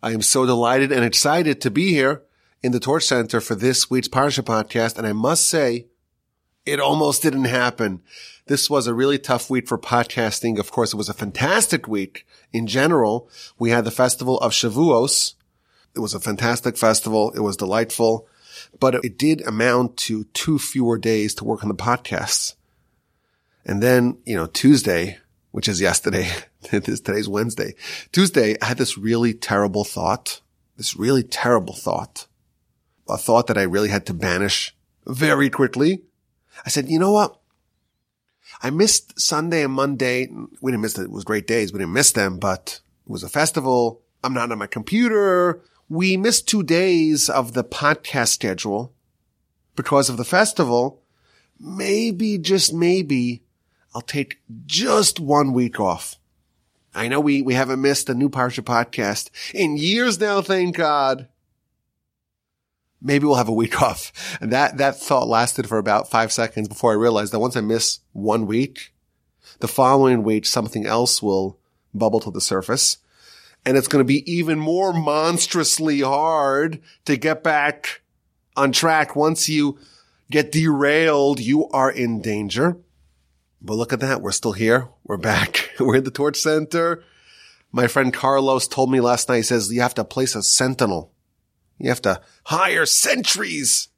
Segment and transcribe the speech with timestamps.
[0.00, 2.22] I am so delighted and excited to be here
[2.62, 4.96] in the Torch Center for this week's Parsha podcast.
[4.96, 5.86] And I must say,
[6.64, 8.02] it almost didn't happen.
[8.46, 10.58] This was a really tough week for podcasting.
[10.58, 13.28] Of course, it was a fantastic week in general.
[13.58, 15.34] We had the festival of Shavuos.
[15.96, 17.32] It was a fantastic festival.
[17.32, 18.28] It was delightful,
[18.78, 22.54] but it did amount to two fewer days to work on the podcasts.
[23.64, 25.18] And then, you know, Tuesday,
[25.50, 26.30] which is yesterday,
[26.72, 27.74] It is today's Wednesday.
[28.12, 30.40] Tuesday, I had this really terrible thought,
[30.76, 32.26] this really terrible thought,
[33.08, 36.02] a thought that I really had to banish very quickly.
[36.66, 37.40] I said, you know what?
[38.62, 40.28] I missed Sunday and Monday.
[40.60, 41.04] We didn't miss it.
[41.04, 41.72] It was great days.
[41.72, 44.02] We didn't miss them, but it was a festival.
[44.24, 45.62] I'm not on my computer.
[45.88, 48.92] We missed two days of the podcast schedule
[49.76, 51.02] because of the festival.
[51.60, 53.42] Maybe, just maybe,
[53.98, 56.20] I'll take just one week off.
[56.94, 61.26] I know we, we haven't missed a new Parsha podcast in years now, thank God.
[63.02, 64.38] Maybe we'll have a week off.
[64.40, 67.60] And that, that thought lasted for about five seconds before I realized that once I
[67.60, 68.94] miss one week,
[69.58, 71.58] the following week, something else will
[71.92, 72.98] bubble to the surface.
[73.66, 78.02] And it's going to be even more monstrously hard to get back
[78.56, 79.16] on track.
[79.16, 79.76] Once you
[80.30, 82.76] get derailed, you are in danger.
[83.60, 84.22] But look at that.
[84.22, 84.88] We're still here.
[85.04, 85.70] We're back.
[85.80, 87.02] We're in the torch center.
[87.72, 91.12] My friend Carlos told me last night, he says, you have to place a sentinel.
[91.78, 93.88] You have to hire sentries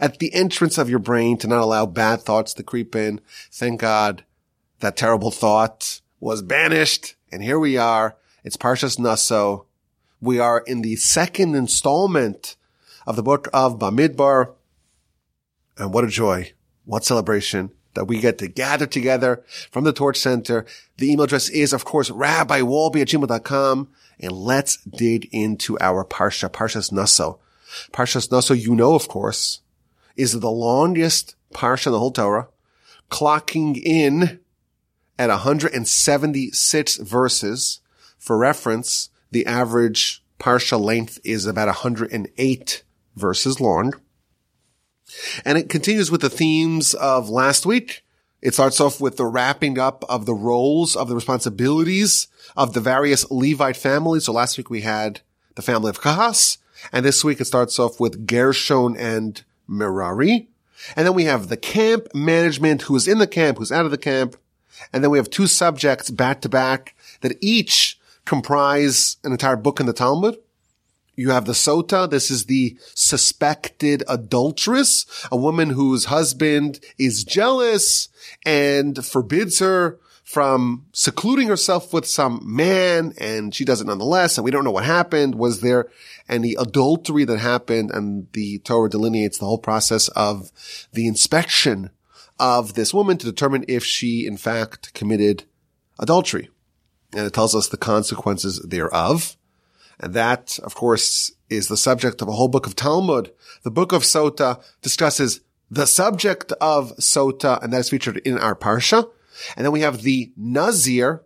[0.00, 3.20] at the entrance of your brain to not allow bad thoughts to creep in.
[3.50, 4.24] Thank God
[4.80, 7.14] that terrible thought was banished.
[7.30, 8.16] And here we are.
[8.44, 9.66] It's Parshas Naso.
[10.20, 12.56] We are in the second installment
[13.06, 14.54] of the book of Bamidbar.
[15.78, 16.52] And what a joy.
[16.84, 20.66] What celebration that we get to gather together from the Torch Center.
[20.98, 23.88] The email address is, of course, rabbiwolbe at gmail.com.
[24.20, 27.40] And let's dig into our Parsha, Parshas Naso.
[27.92, 29.60] Parshas Naso, you know, of course,
[30.16, 32.48] is the longest Parsha in the whole Torah,
[33.10, 34.40] clocking in
[35.18, 37.80] at 176 verses.
[38.18, 42.82] For reference, the average Parsha length is about 108
[43.16, 43.94] verses long.
[45.44, 48.04] And it continues with the themes of last week.
[48.40, 52.80] It starts off with the wrapping up of the roles of the responsibilities of the
[52.80, 54.24] various Levite families.
[54.24, 55.20] So last week we had
[55.54, 56.58] the family of Kahas,
[56.92, 60.48] and this week it starts off with Gershon and Merari.
[60.96, 63.98] And then we have the camp management, who's in the camp, who's out of the
[63.98, 64.36] camp.
[64.92, 69.78] And then we have two subjects back to back that each comprise an entire book
[69.78, 70.36] in the Talmud.
[71.14, 72.08] You have the sota.
[72.08, 78.08] This is the suspected adulteress, a woman whose husband is jealous
[78.46, 79.98] and forbids her
[80.32, 84.38] from secluding herself with some man and she does it nonetheless.
[84.38, 85.34] And we don't know what happened.
[85.34, 85.90] Was there
[86.26, 87.90] any adultery that happened?
[87.90, 90.50] And the Torah delineates the whole process of
[90.92, 91.90] the inspection
[92.38, 95.44] of this woman to determine if she in fact committed
[95.98, 96.48] adultery.
[97.12, 99.36] And it tells us the consequences thereof.
[100.02, 103.32] And that, of course, is the subject of a whole book of Talmud.
[103.62, 105.40] The book of Sota discusses
[105.70, 109.08] the subject of Sota, and that is featured in our Parsha.
[109.56, 111.22] And then we have the Nazir,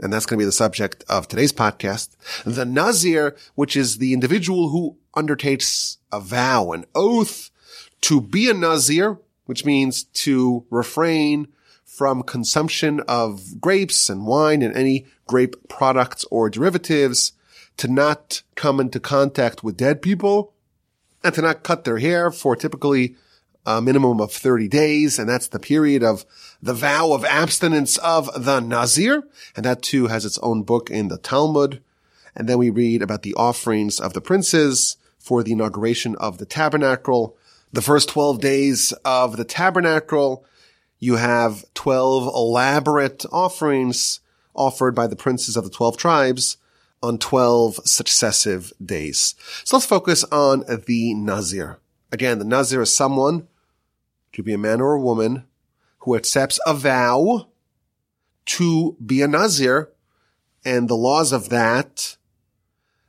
[0.00, 2.10] and that's going to be the subject of today's podcast.
[2.44, 7.50] The Nazir, which is the individual who undertakes a vow, an oath
[8.02, 11.46] to be a Nazir, which means to refrain
[11.84, 17.32] from consumption of grapes and wine and any grape products or derivatives
[17.76, 20.52] to not come into contact with dead people
[21.24, 23.16] and to not cut their hair for typically
[23.64, 25.18] a minimum of 30 days.
[25.18, 26.24] And that's the period of
[26.60, 29.22] the vow of abstinence of the Nazir.
[29.56, 31.80] And that too has its own book in the Talmud.
[32.34, 36.46] And then we read about the offerings of the princes for the inauguration of the
[36.46, 37.36] tabernacle.
[37.72, 40.44] The first 12 days of the tabernacle,
[40.98, 44.20] you have 12 elaborate offerings
[44.54, 46.56] offered by the princes of the 12 tribes
[47.02, 49.34] on 12 successive days.
[49.64, 51.78] So let's focus on the Nazir.
[52.10, 53.48] Again, the Nazir is someone,
[54.32, 55.44] could be a man or a woman,
[56.00, 57.48] who accepts a vow
[58.44, 59.90] to be a Nazir.
[60.64, 62.16] And the laws of that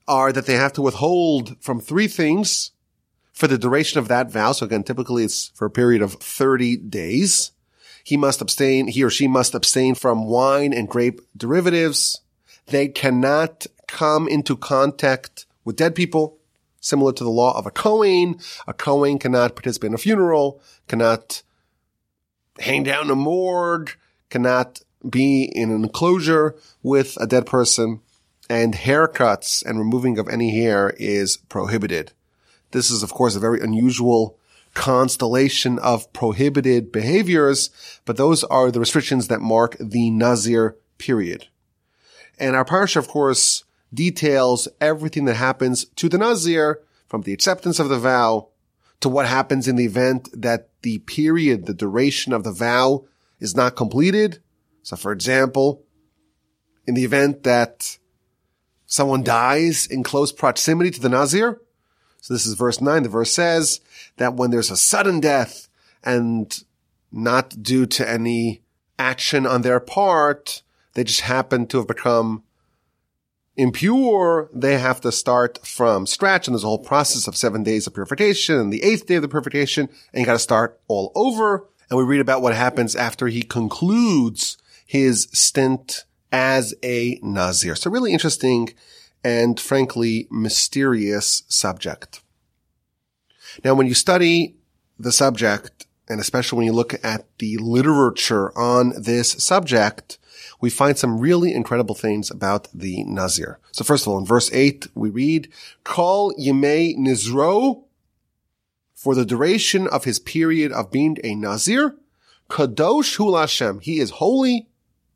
[0.07, 2.71] are that they have to withhold from three things
[3.31, 4.51] for the duration of that vow.
[4.51, 7.51] So again, typically it's for a period of 30 days.
[8.03, 12.21] He must abstain, he or she must abstain from wine and grape derivatives.
[12.67, 16.37] They cannot come into contact with dead people,
[16.81, 18.39] similar to the law of a Kohen.
[18.67, 21.43] A Kohen cannot participate in a funeral, cannot
[22.59, 23.91] hang down a morgue,
[24.29, 28.01] cannot be in an enclosure with a dead person.
[28.49, 32.11] and haircuts and removing of any hair is prohibited.
[32.71, 34.37] This is, of course, a very unusual
[34.73, 37.69] constellation of prohibited behaviors,
[38.05, 41.47] but those are the restrictions that mark the Nazir period.
[42.39, 43.63] And our parsha, of course,
[43.93, 48.49] details everything that happens to the Nazir from the acceptance of the vow
[48.99, 53.05] to what happens in the event that the period, the duration of the vow
[53.39, 54.41] is not completed.
[54.81, 55.83] So for example,
[56.87, 57.97] in the event that
[58.85, 61.61] someone dies in close proximity to the Nazir.
[62.21, 63.03] So this is verse nine.
[63.03, 63.81] The verse says
[64.17, 65.67] that when there's a sudden death
[66.03, 66.63] and
[67.11, 68.61] not due to any
[68.99, 70.61] action on their part,
[70.93, 72.43] they just happen to have become
[73.55, 76.47] impure, they have to start from scratch.
[76.47, 79.21] And there's a whole process of seven days of purification and the eighth day of
[79.21, 79.89] the purification.
[80.13, 81.67] And you got to start all over.
[81.89, 87.75] And we read about what happens after he concludes his stint as a Nazir.
[87.75, 88.73] So really interesting
[89.23, 92.21] and frankly mysterious subject.
[93.63, 94.55] Now, when you study
[94.97, 100.17] the subject, and especially when you look at the literature on this subject,
[100.63, 103.59] we find some really incredible things about the Nazir.
[103.73, 105.51] So first of all, in verse 8, we read,
[105.83, 107.83] Kol Yemei Nizro
[108.95, 111.97] for the duration of his period of being a Nazir,
[112.49, 113.81] Kadosh Hu Hashem.
[113.81, 114.69] He is holy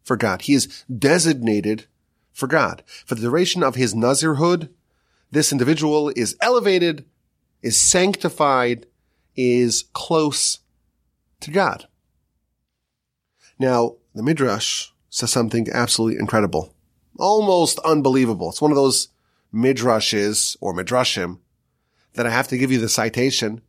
[0.04, 0.42] for God.
[0.42, 1.86] He is designated
[2.34, 2.84] for God.
[3.06, 4.68] For the duration of his Nazirhood,
[5.32, 7.06] this individual is elevated,
[7.62, 8.86] is sanctified,
[9.38, 10.60] is close
[11.40, 11.88] to God.
[13.58, 16.74] Now, the Midrash says something absolutely incredible,
[17.18, 18.50] almost unbelievable.
[18.50, 19.10] It's one of those
[19.54, 21.40] midrashes or midrashim
[22.14, 23.62] that I have to give you the citation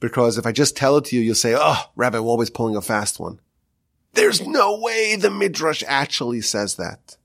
[0.00, 2.76] because if I just tell it to you, you'll say, Oh, Rabbi we're always pulling
[2.76, 3.40] a fast one.
[4.14, 7.16] There's no way the midrash actually says that.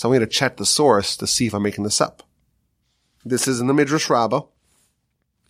[0.00, 2.22] So I'm going to check the source to see if I'm making this up.
[3.22, 4.44] This is in the Midrash Rabbah,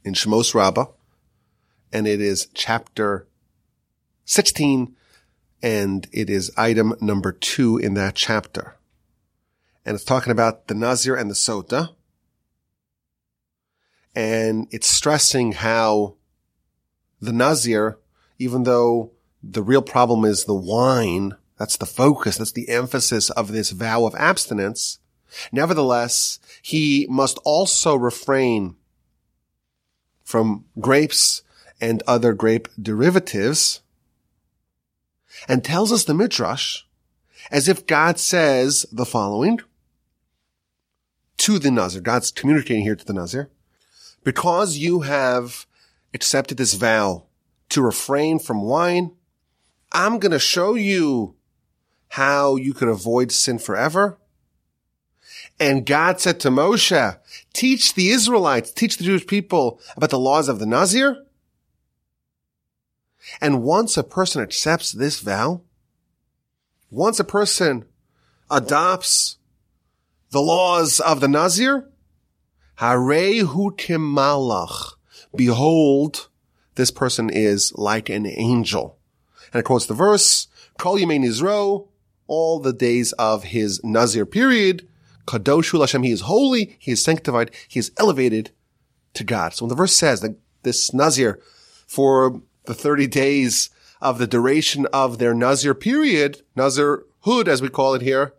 [0.03, 0.87] in Shemos Rabbah,
[1.93, 3.29] and it is chapter
[4.25, 4.97] 16
[5.63, 8.77] and it is item number two in that chapter.
[9.85, 11.95] And it's talking about the Nazir and the Sota.
[14.15, 16.17] And it's stressing how
[17.21, 17.99] the Nazir,
[18.39, 19.13] even though
[19.43, 24.07] the real problem is the wine, that's the focus, that's the emphasis of this vow
[24.07, 24.99] of abstinence.
[25.53, 28.77] Nevertheless, he must also refrain
[30.25, 31.43] from grapes
[31.81, 33.81] and other grape derivatives
[35.51, 36.83] and tells us the Midrash
[37.51, 39.59] as if God says the following
[41.39, 42.01] to the Nazir.
[42.01, 43.51] God's communicating here to the Nazir.
[44.23, 45.67] Because you have
[46.15, 47.25] accepted this vow
[47.71, 49.11] to refrain from wine,
[49.91, 51.35] I'm going to show you
[52.11, 54.19] how you could avoid sin forever.
[55.59, 57.19] And God said to Moshe,
[57.53, 61.25] teach the Israelites, teach the Jewish people about the laws of the Nazir
[63.41, 65.63] and once a person accepts this vow,
[66.91, 67.85] once a person
[68.51, 69.39] adopts
[70.31, 71.89] the laws of the Nazir,
[72.79, 74.95] Harehu malach.
[75.35, 76.29] Behold,
[76.75, 78.99] this person is like an angel.
[79.53, 81.89] And it quotes the verse, Kol Yemei Nizro,
[82.27, 84.89] all the days of his Nazir period,
[85.27, 88.51] Kadosh Hashem, he is holy, he is sanctified, he is elevated
[89.15, 89.53] to God.
[89.55, 91.41] So when the verse says that this Nazir,
[91.87, 97.95] for the 30 days of the duration of their Nazir period, Nazirhood as we call
[97.95, 98.35] it here,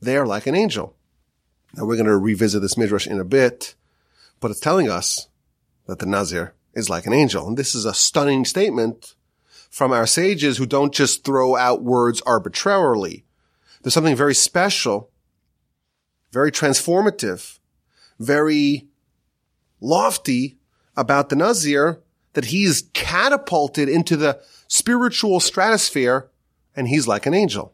[0.00, 0.94] they are like an angel.
[1.74, 3.74] Now we're going to revisit this midrash in a bit,
[4.40, 5.28] but it's telling us
[5.86, 7.46] that the Nazir is like an angel.
[7.46, 9.14] And this is a stunning statement
[9.70, 13.24] from our sages who don't just throw out words arbitrarily.
[13.82, 15.10] There's something very special,
[16.30, 17.58] very transformative,
[18.18, 18.86] very
[19.80, 20.58] lofty
[20.96, 22.00] about the Nazir
[22.34, 26.28] that he's catapulted into the spiritual stratosphere
[26.76, 27.72] and he's like an angel.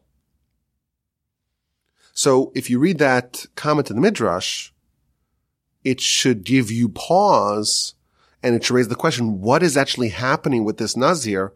[2.13, 4.69] So if you read that comment in the Midrash,
[5.83, 7.95] it should give you pause
[8.43, 11.53] and it should raise the question, what is actually happening with this Nazir?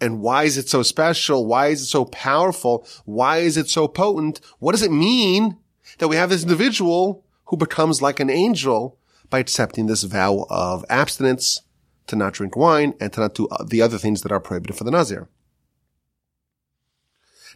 [0.00, 1.46] And why is it so special?
[1.46, 2.86] Why is it so powerful?
[3.04, 4.40] Why is it so potent?
[4.60, 5.56] What does it mean
[5.98, 8.98] that we have this individual who becomes like an angel
[9.30, 11.62] by accepting this vow of abstinence
[12.08, 14.76] to not drink wine and to not do uh, the other things that are prohibited
[14.76, 15.28] for the Nazir.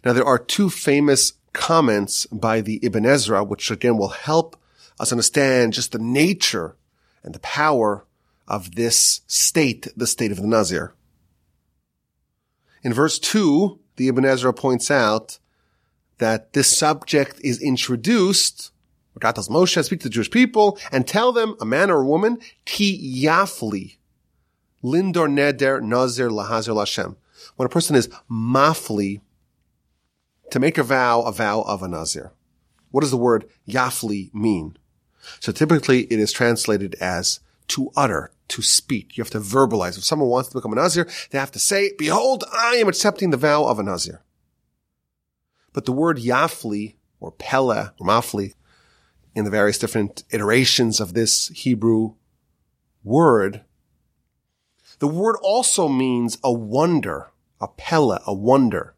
[0.05, 4.57] Now there are two famous comments by the Ibn Ezra, which again will help
[4.99, 6.75] us understand just the nature
[7.23, 8.05] and the power
[8.47, 10.93] of this state, the state of the Nazir.
[12.83, 15.39] In verse two, the Ibn Ezra points out
[16.17, 18.71] that this subject is introduced.
[19.19, 22.07] God tells Moshe, speak to the Jewish people and tell them, a man or a
[22.07, 23.97] woman, ki yafli,
[24.83, 27.15] lindor neder nazir lahazir lashem.
[27.55, 29.21] When a person is mafli,
[30.51, 32.31] to make a vow, a vow of a nazir.
[32.91, 34.77] What does the word yafli mean?
[35.39, 39.17] So typically it is translated as to utter, to speak.
[39.17, 39.97] You have to verbalize.
[39.97, 43.29] If someone wants to become a Nazir, they have to say, behold, I am accepting
[43.29, 44.21] the vow of a Nazir.
[45.71, 48.53] But the word Yafli or Pele or Mafli
[49.33, 52.13] in the various different iterations of this Hebrew
[53.03, 53.61] word,
[55.03, 57.27] the word also means a wonder,
[57.59, 58.95] a pella, a wonder.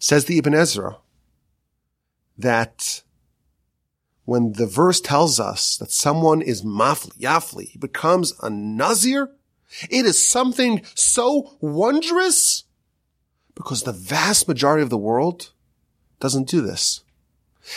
[0.00, 0.96] Says the Ibn Ezra
[2.36, 3.04] that
[4.24, 9.30] when the verse tells us that someone is mafli, yafli, he becomes a nazir,
[9.88, 12.64] it is something so wondrous
[13.54, 15.52] because the vast majority of the world
[16.18, 17.04] doesn't do this.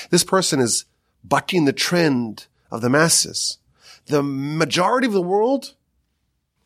[0.10, 0.86] This person is
[1.24, 3.60] bucking the trend of the masses.
[4.08, 5.76] The majority of the world,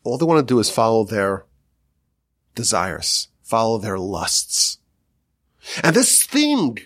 [0.06, 1.44] all they want to do is follow their
[2.54, 4.78] desires, follow their lusts.
[5.82, 6.78] And this thing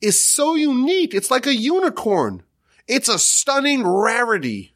[0.00, 1.14] is so unique.
[1.14, 2.42] It's like a unicorn.
[2.86, 4.74] It's a stunning rarity.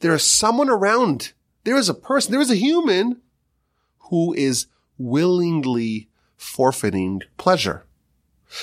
[0.00, 1.32] There is someone around.
[1.64, 2.32] There is a person.
[2.32, 3.22] There is a human
[4.10, 4.66] who is
[4.98, 7.84] willingly forfeiting pleasure,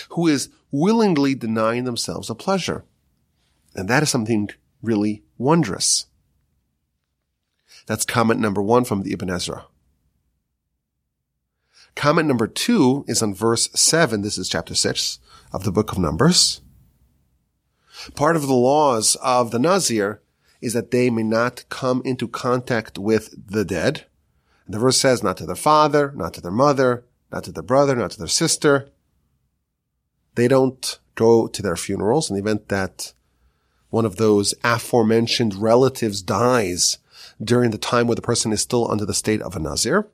[0.10, 2.86] who is willingly denying themselves a pleasure.
[3.75, 4.50] And that is something
[4.81, 6.05] really wondrous.
[7.86, 9.66] That's comment number one from the Ibn Ezra.
[11.96, 14.22] Comment number two is on verse seven.
[14.22, 15.20] This is chapter six
[15.52, 16.62] of the book of Numbers.
[18.16, 20.22] Part of the laws of the Nazir
[20.62, 24.06] is that they may not come into contact with the dead.
[24.68, 27.96] the verse says not to their father, not to their mother, not to their brother,
[27.96, 28.90] not to their sister.
[30.36, 33.13] They don't go to their funerals in the event that
[33.90, 36.98] one of those aforementioned relatives dies
[37.42, 40.08] during the time where the person is still under the state of a Nazir.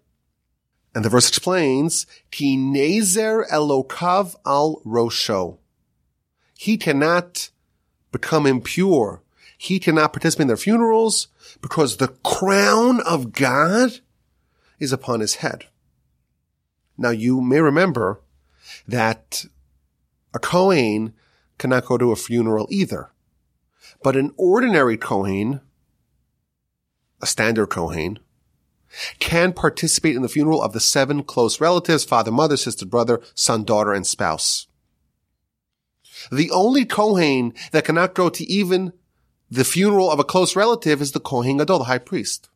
[0.93, 5.57] And the verse explains, Ki nezer elokav al rosho.
[6.57, 7.49] He cannot
[8.11, 9.21] become impure.
[9.57, 11.27] He cannot participate in their funerals
[11.61, 13.99] because the crown of God
[14.79, 15.65] is upon his head.
[16.97, 18.21] Now you may remember
[18.87, 19.45] that
[20.33, 21.13] a Kohen
[21.57, 23.11] cannot go to a funeral either.
[24.01, 25.61] But an ordinary Kohen,
[27.21, 28.19] a standard Kohen,
[29.19, 33.63] can participate in the funeral of the seven close relatives, father, mother, sister, brother, son,
[33.63, 34.67] daughter, and spouse.
[36.31, 38.93] The only Kohen that cannot go to even
[39.49, 42.49] the funeral of a close relative is the Kohen Gadol, the high priest.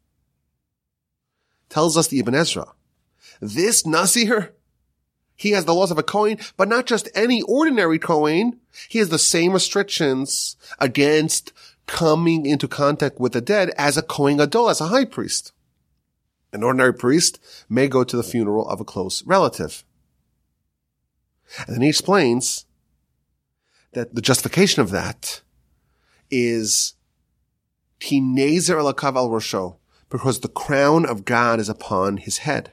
[1.69, 2.73] Tells us the Ibn Ezra.
[3.41, 4.53] This Nazir,
[5.35, 8.59] he has the laws of a Kohen, but not just any ordinary Kohen.
[8.89, 11.51] He has the same restrictions against
[11.87, 15.51] coming into contact with the dead as a Kohen Gadol, as a high priest.
[16.51, 19.83] An ordinary priest may go to the funeral of a close relative.
[21.67, 22.65] And then he explains
[23.93, 25.41] that the justification of that
[26.29, 26.93] is
[27.99, 29.77] Ki nezer elokav al rosho,
[30.09, 32.71] because the crown of God is upon his head.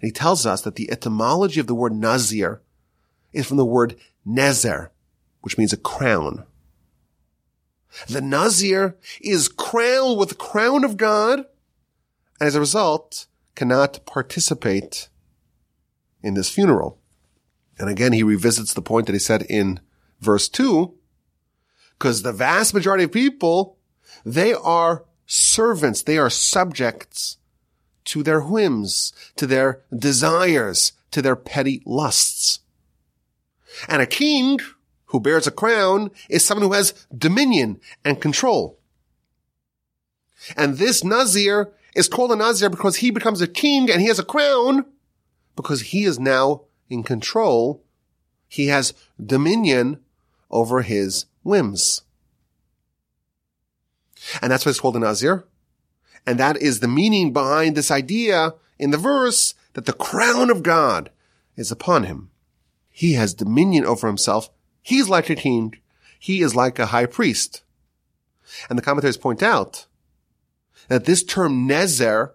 [0.00, 2.62] And he tells us that the etymology of the word nazir
[3.32, 3.96] is from the word
[4.26, 4.90] nezer,
[5.40, 6.44] which means a crown.
[8.08, 11.44] The nazir is crowned with the crown of God
[12.40, 15.08] and as a result cannot participate
[16.22, 16.98] in this funeral.
[17.78, 19.80] And again, he revisits the point that he said in
[20.20, 20.94] verse two,
[21.92, 23.78] because the vast majority of people,
[24.24, 27.38] they are servants, they are subjects
[28.04, 32.60] to their whims, to their desires, to their petty lusts.
[33.88, 34.58] And a king
[35.08, 38.78] who bears a crown is someone who has dominion and control.
[40.56, 44.18] And this Nazir is called a Nazir because he becomes a king and he has
[44.18, 44.84] a crown
[45.56, 47.82] because he is now in control.
[48.48, 50.00] He has dominion
[50.50, 52.02] over his whims.
[54.40, 55.44] And that's why it's called a Nazir.
[56.26, 60.62] And that is the meaning behind this idea in the verse that the crown of
[60.62, 61.10] God
[61.56, 62.30] is upon him.
[62.90, 64.50] He has dominion over himself.
[64.82, 65.74] He's like a king.
[66.18, 67.62] He is like a high priest.
[68.68, 69.86] And the commentators point out
[70.88, 72.32] that this term nezer,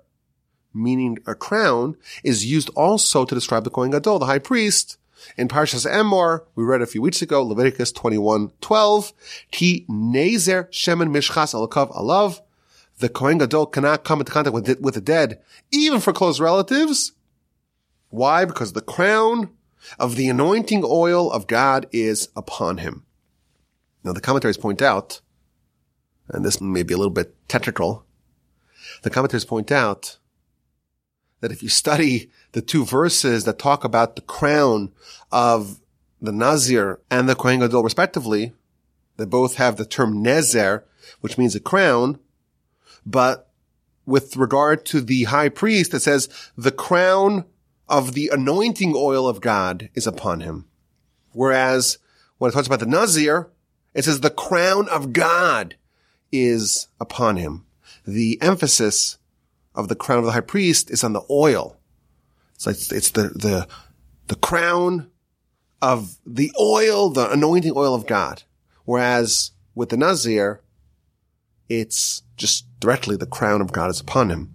[0.74, 4.98] meaning a crown, is used also to describe the Kohen Gadol, the high priest.
[5.38, 9.14] In Parshas Emor, we read a few weeks ago, Leviticus 21, 12,
[9.52, 12.42] Ki nezer shemen mishchas Elokav alav.
[13.00, 15.40] The Kohen Gadol cannot come into contact with, with the dead,
[15.72, 17.14] even for close relatives.
[18.10, 18.46] Why?
[18.46, 19.50] Because the crown
[20.00, 23.06] of the anointing oil of God is upon him.
[24.04, 25.22] Now the commentaries point out,
[26.30, 28.06] and this may be a little bit technical,
[29.02, 30.18] the commentaries point out
[31.42, 34.92] that if you study the two verses that talk about the crown
[35.32, 35.80] of
[36.22, 38.54] the Nazir and the Kohen Gadol respectively,
[39.18, 40.84] they both have the term Nezer,
[41.22, 42.18] which means a crown,
[43.06, 43.52] but
[44.06, 47.46] with regard to the high priest, it says the crown
[47.88, 50.66] of the anointing oil of God is upon him.
[51.32, 51.98] Whereas
[52.38, 53.50] when it talks about the Nazir,
[53.94, 55.76] it says the crown of God
[56.32, 57.66] is upon him.
[58.06, 59.18] The emphasis
[59.76, 61.78] of the crown of the high priest is on the oil.
[62.56, 63.68] It's it's the, the,
[64.28, 65.10] the crown
[65.82, 68.44] of the oil, the anointing oil of God.
[68.86, 70.62] Whereas with the Nazir,
[71.70, 74.52] it's just directly the crown of God is upon him,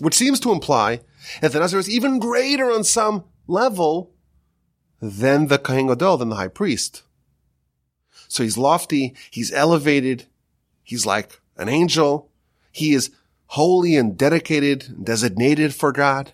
[0.00, 1.00] which seems to imply
[1.42, 4.12] Nazir is even greater on some level
[5.00, 7.02] than the Kohen Gadol, than the high priest.
[8.28, 10.24] So he's lofty, he's elevated,
[10.82, 12.30] he's like an angel,
[12.72, 13.10] he is
[13.46, 16.32] holy and dedicated, designated for God.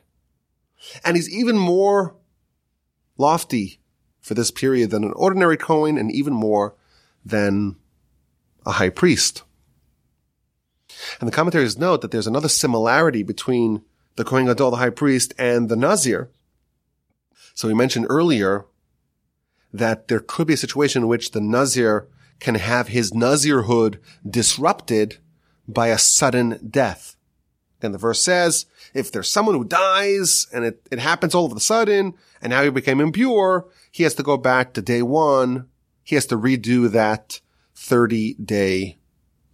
[1.05, 2.17] And he's even more
[3.19, 3.81] lofty
[4.21, 6.75] for this period than an ordinary Kohen and even more
[7.25, 7.77] than
[8.65, 9.43] a high priest.
[11.21, 13.83] And the commentaries note that there's another similarity between
[14.17, 16.31] the Kohen Gadol, the high priest, and the Nazir.
[17.55, 18.67] So we mentioned earlier
[19.73, 22.09] that there could be a situation in which the Nazir
[22.41, 25.19] can have his Nazirhood disrupted
[25.69, 27.17] by a sudden death.
[27.81, 31.57] And the verse says, if there's someone who dies and it, it happens all of
[31.57, 35.69] a sudden and now he became impure, he has to go back to day one.
[36.05, 37.41] He has to redo that
[37.75, 38.99] 30 day,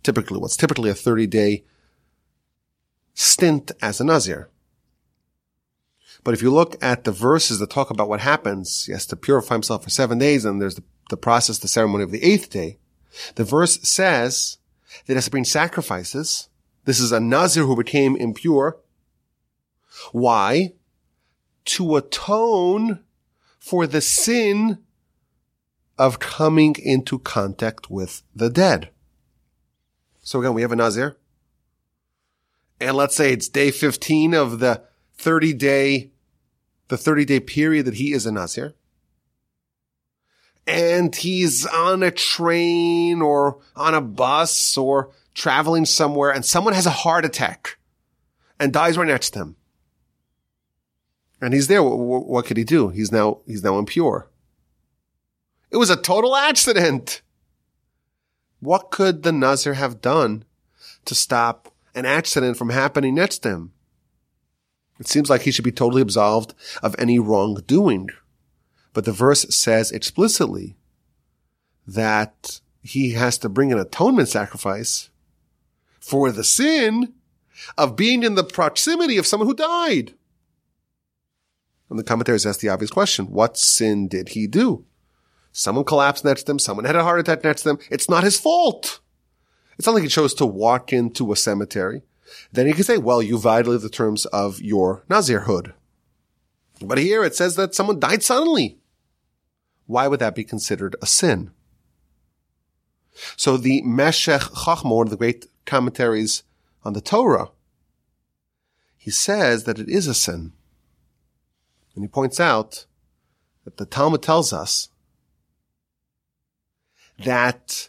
[0.03, 1.65] typically what's typically a 30 day
[3.19, 4.49] stint as a Nazir.
[6.23, 9.17] But if you look at the verses that talk about what happens, he has to
[9.17, 12.49] purify himself for seven days, and there's the, the process, the ceremony of the eighth
[12.49, 12.79] day.
[13.35, 14.59] The verse says
[15.07, 16.49] that he has to bring sacrifices.
[16.85, 18.79] This is a Nazir who became impure.
[20.13, 20.75] Why?
[21.65, 23.03] To atone
[23.59, 24.79] for the sin
[25.99, 28.91] of coming into contact with the dead.
[30.21, 31.17] So again, we have a Nazir
[32.81, 34.83] and let's say it's day 15 of the
[35.17, 36.11] 30 day,
[36.89, 38.75] the 30 day period that he is a Nazir.
[40.67, 46.87] And he's on a train or on a bus or traveling somewhere and someone has
[46.87, 47.79] a heart attack
[48.61, 49.57] and dies right next to him.
[51.41, 51.83] And he's there.
[51.83, 52.89] What, could he do?
[52.89, 54.29] He's now, he's now impure.
[55.71, 57.23] It was a total accident.
[58.61, 60.45] What could the Nazir have done
[61.05, 63.73] to stop an accident from happening next to him.
[65.01, 68.11] It seems like he should be totally absolved of any wrongdoing.
[68.93, 70.77] But the verse says explicitly
[71.87, 75.11] that he has to bring an atonement sacrifice
[76.01, 77.15] for the sin
[77.77, 80.15] of being in the proximity of someone who died.
[81.91, 83.27] And the commentaries ask the obvious question.
[83.27, 84.85] What sin did he do?
[85.53, 86.59] Someone collapsed next to him.
[86.59, 87.79] Someone had a heart attack next to him.
[87.91, 89.01] It's not his fault.
[89.79, 92.03] It's not like he chose to walk into a cemetery.
[92.53, 95.73] Then he could say, well, you violated the terms of your Nazirhood.
[96.83, 98.79] But here it says that someone died suddenly.
[99.87, 101.53] Why would that be considered a sin?
[103.37, 106.43] So the Meshech of the great commentaries
[106.85, 107.51] on the Torah,
[108.97, 110.53] he says that it is a sin.
[111.95, 112.87] And he points out
[113.65, 114.91] that the Talmud tells us
[117.25, 117.89] that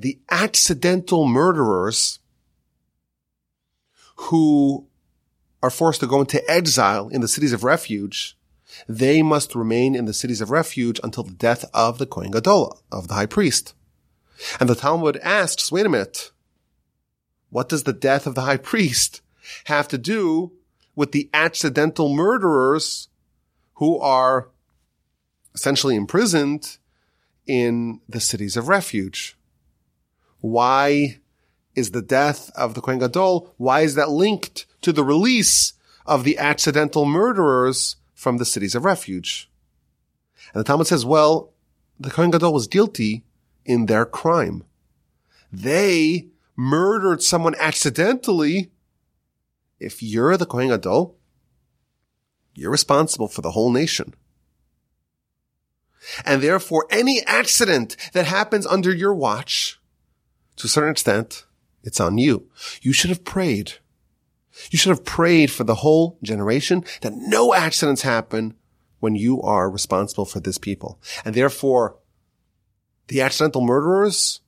[0.00, 2.20] the accidental murderers
[4.16, 4.86] who
[5.62, 8.36] are forced to go into exile in the cities of refuge,
[8.88, 12.80] they must remain in the cities of refuge until the death of the Kohen Gadol,
[12.92, 13.74] of the high priest.
[14.60, 16.30] And the Talmud asks, wait a minute,
[17.50, 19.20] what does the death of the high priest
[19.64, 20.52] have to do
[20.94, 23.08] with the accidental murderers
[23.74, 24.48] who are
[25.54, 26.78] essentially imprisoned
[27.46, 29.37] in the cities of refuge?
[30.40, 31.18] Why
[31.74, 35.74] is the death of the Kohen Gadol, why is that linked to the release
[36.06, 39.48] of the accidental murderers from the cities of refuge?
[40.52, 41.52] And the Talmud says, well,
[42.00, 43.22] the Kohen Gadol was guilty
[43.64, 44.64] in their crime.
[45.52, 48.70] They murdered someone accidentally.
[49.78, 51.16] If you're the Kohen Gadol,
[52.54, 54.14] you're responsible for the whole nation.
[56.24, 59.77] And therefore, any accident that happens under your watch
[60.58, 61.46] to a certain extent,
[61.82, 62.48] it's on you.
[62.82, 63.74] You should have prayed.
[64.70, 68.54] You should have prayed for the whole generation that no accidents happen
[68.98, 71.00] when you are responsible for this people.
[71.24, 71.96] And therefore,
[73.06, 74.40] the accidental murderers,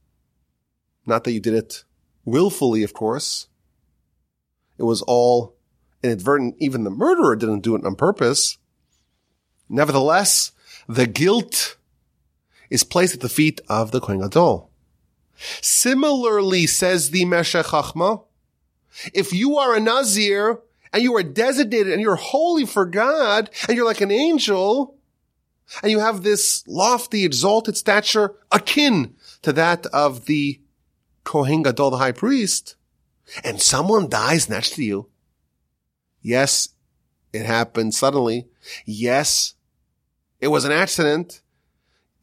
[1.07, 1.85] not that you did it
[2.25, 3.47] willfully, of course.
[4.77, 5.57] It was all
[6.03, 6.57] inadvertent.
[6.59, 8.59] Even the murderer didn't do it on purpose.
[9.69, 10.51] Nevertheless,
[10.89, 11.77] the guilt
[12.69, 14.70] is placed at the feet of the Kohen Gadol.
[15.61, 18.25] Similarly, says the Meshech Chachma,
[19.15, 20.61] if you are a Nazir
[20.93, 24.97] and you are designated and you're holy for God and you're like an angel
[25.83, 30.61] and you have this lofty, exalted stature akin to that of the
[31.25, 32.77] Kohen Gadol, the high priest,
[33.45, 35.09] and someone dies next to you.
[36.21, 36.71] Yes,
[37.33, 38.49] it happened suddenly.
[38.85, 39.55] Yes,
[40.41, 41.43] it was an accident.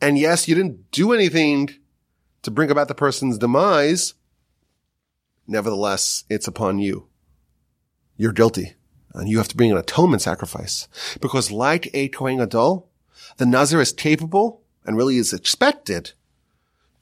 [0.01, 1.69] And yes, you didn't do anything
[2.47, 4.13] to bring about the person's demise.
[5.45, 7.07] Nevertheless, it's upon you.
[8.15, 8.75] You're guilty
[9.13, 10.88] and you have to bring an atonement sacrifice
[11.19, 12.89] because like a Kohen Gadol,
[13.36, 16.13] the Nazir is capable and really is expected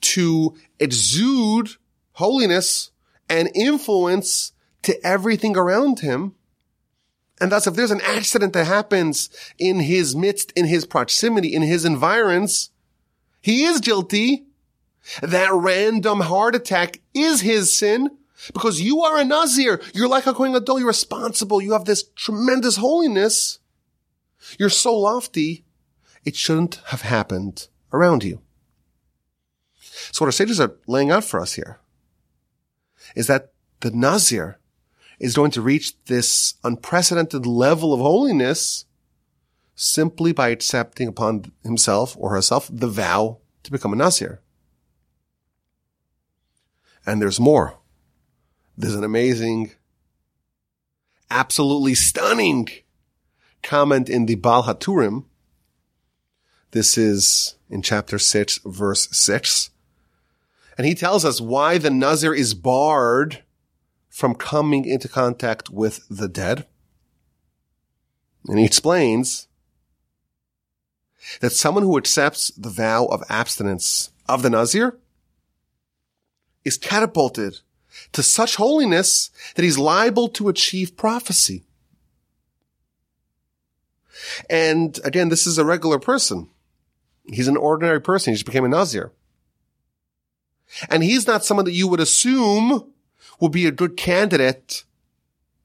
[0.01, 1.69] to exude
[2.13, 2.89] holiness
[3.29, 6.33] and influence to everything around him.
[7.39, 9.29] And thus, if there's an accident that happens
[9.59, 12.71] in his midst, in his proximity, in his environs,
[13.41, 14.44] he is guilty.
[15.21, 18.09] That random heart attack is his sin
[18.53, 19.81] because you are a Nazir.
[19.93, 20.79] You're like a Kohen Gadol.
[20.79, 21.61] You're responsible.
[21.61, 23.59] You have this tremendous holiness.
[24.57, 25.63] You're so lofty.
[26.23, 28.41] It shouldn't have happened around you.
[30.11, 31.79] So what our sages are laying out for us here
[33.15, 34.59] is that the Nazir
[35.19, 38.85] is going to reach this unprecedented level of holiness
[39.75, 44.41] simply by accepting upon himself or herself the vow to become a Nazir.
[47.05, 47.77] And there's more.
[48.77, 49.71] There's an amazing,
[51.29, 52.67] absolutely stunning
[53.63, 55.25] comment in the Baal HaTurim.
[56.71, 59.69] This is in chapter 6, verse 6.
[60.77, 63.43] And he tells us why the Nazir is barred
[64.09, 66.65] from coming into contact with the dead.
[68.47, 69.47] And he explains
[71.41, 74.99] that someone who accepts the vow of abstinence of the Nazir
[76.65, 77.59] is catapulted
[78.11, 81.63] to such holiness that he's liable to achieve prophecy.
[84.49, 86.49] And again, this is a regular person.
[87.25, 88.31] He's an ordinary person.
[88.31, 89.11] He just became a Nazir.
[90.89, 92.91] And he's not someone that you would assume
[93.39, 94.83] would be a good candidate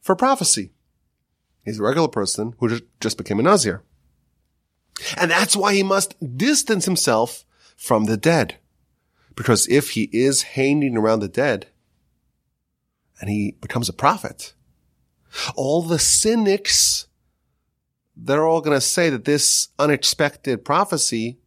[0.00, 0.72] for prophecy.
[1.64, 3.82] He's a regular person who just became a Nazir.
[5.16, 7.44] And that's why he must distance himself
[7.76, 8.56] from the dead.
[9.34, 11.68] Because if he is hanging around the dead
[13.20, 14.54] and he becomes a prophet,
[15.54, 17.06] all the cynics,
[18.16, 21.38] they're all going to say that this unexpected prophecy,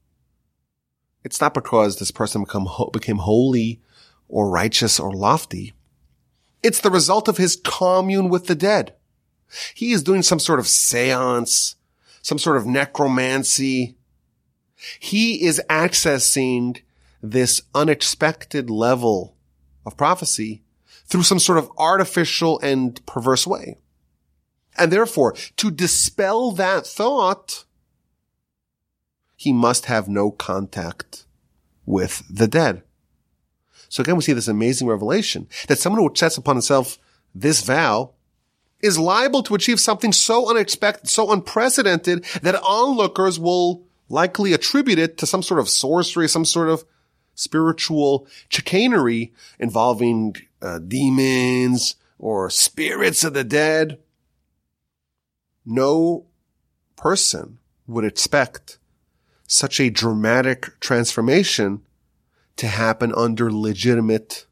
[1.24, 3.82] it's not because this person become, became holy
[4.28, 5.74] or righteous or lofty.
[6.64, 8.96] It's the result of his commune with the dead.
[9.76, 11.76] He is doing some sort of seance,
[12.22, 13.96] some sort of necromancy.
[15.00, 16.82] He is accessing
[17.24, 19.38] this unexpected level
[19.86, 20.62] of prophecy
[21.06, 23.78] through some sort of artificial and perverse way.
[24.78, 27.64] And therefore, to dispel that thought,
[29.36, 31.26] he must have no contact
[31.86, 32.84] with the dead.
[33.88, 36.98] So again, we see this amazing revelation that someone who sets upon himself
[37.34, 38.14] this vow
[38.82, 45.18] is liable to achieve something so unexpected, so unprecedented that onlookers will likely attribute it
[45.18, 46.84] to some sort of sorcery, some sort of
[47.36, 54.00] spiritual chicanery involving uh, demons or spirits of the dead.
[55.66, 56.26] No
[56.96, 58.78] person would expect
[59.48, 61.82] such a dramatic transformation
[62.56, 64.46] to happen under legitimate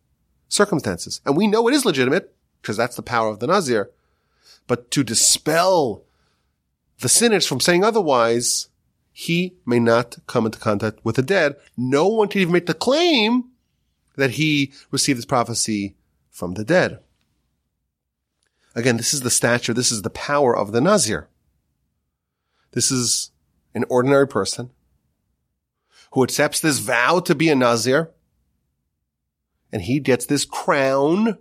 [0.49, 1.21] circumstances.
[1.25, 3.89] And we know it is legitimate because that's the power of the Nazir.
[4.67, 6.03] But to dispel
[6.99, 8.69] the cynics from saying otherwise,
[9.12, 11.56] he may not come into contact with the dead.
[11.76, 13.45] No one can even make the claim
[14.15, 15.95] that he received this prophecy
[16.30, 17.00] from the dead.
[18.74, 21.28] Again, this is the stature, this is the power of the Nazir.
[22.71, 23.32] This is
[23.74, 24.71] an ordinary person
[26.13, 28.12] who accepts this vow to be a Nazir,
[29.71, 31.38] and he gets this crown,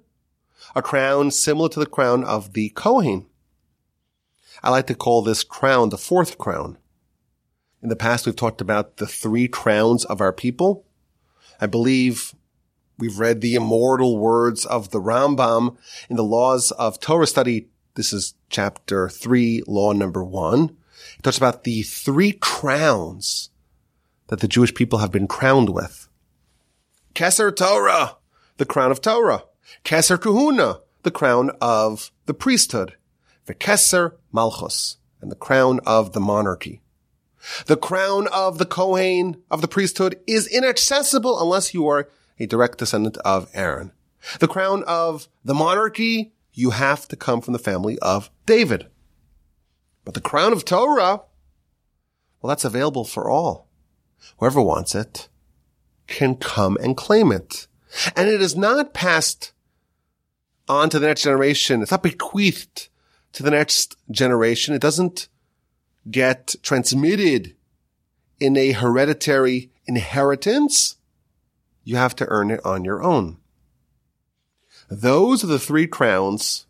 [0.75, 3.27] a crown similar to the crown of the Kohen.
[4.63, 6.79] I like to call this crown the fourth crown.
[7.83, 10.85] In the past, we've talked about the three crowns of our people.
[11.61, 12.35] I believe
[12.99, 15.77] we've read the immortal words of the Rambam
[16.11, 17.69] in the laws of Torah study.
[17.95, 20.77] This is chapter three, law number one.
[21.19, 23.49] It talks about the three crowns
[24.27, 26.07] that the Jewish people have been crowned with.
[27.14, 28.16] Keser Torah,
[28.59, 29.45] the crown of Torah.
[29.85, 32.97] Keser Kahuna, the crown of the priesthood.
[33.49, 36.83] Keser Malchus, and the crown of the monarchy.
[37.66, 42.79] The crown of the Kohen of the priesthood is inaccessible unless you are a direct
[42.79, 43.92] descendant of Aaron.
[44.38, 48.88] The crown of the monarchy, you have to come from the family of David.
[50.05, 51.22] But the crown of Torah,
[52.40, 53.68] well, that's available for all.
[54.38, 55.29] Whoever wants it
[56.07, 57.66] can come and claim it.
[58.16, 59.53] And it is not passed
[60.68, 61.83] on to the next generation.
[61.83, 62.88] It's not bequeathed
[63.33, 64.74] to the next generation.
[64.74, 65.29] It doesn't
[66.11, 67.55] get transmitted
[68.38, 70.96] in a hereditary inheritance.
[71.85, 73.38] You have to earn it on your own.
[74.90, 76.66] Those are the three crowns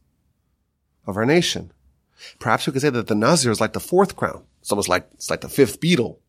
[1.07, 1.73] of our nation.
[2.39, 4.45] Perhaps we could say that the Nazir is like the fourth crown.
[4.61, 6.21] It's almost like, it's like the fifth beetle.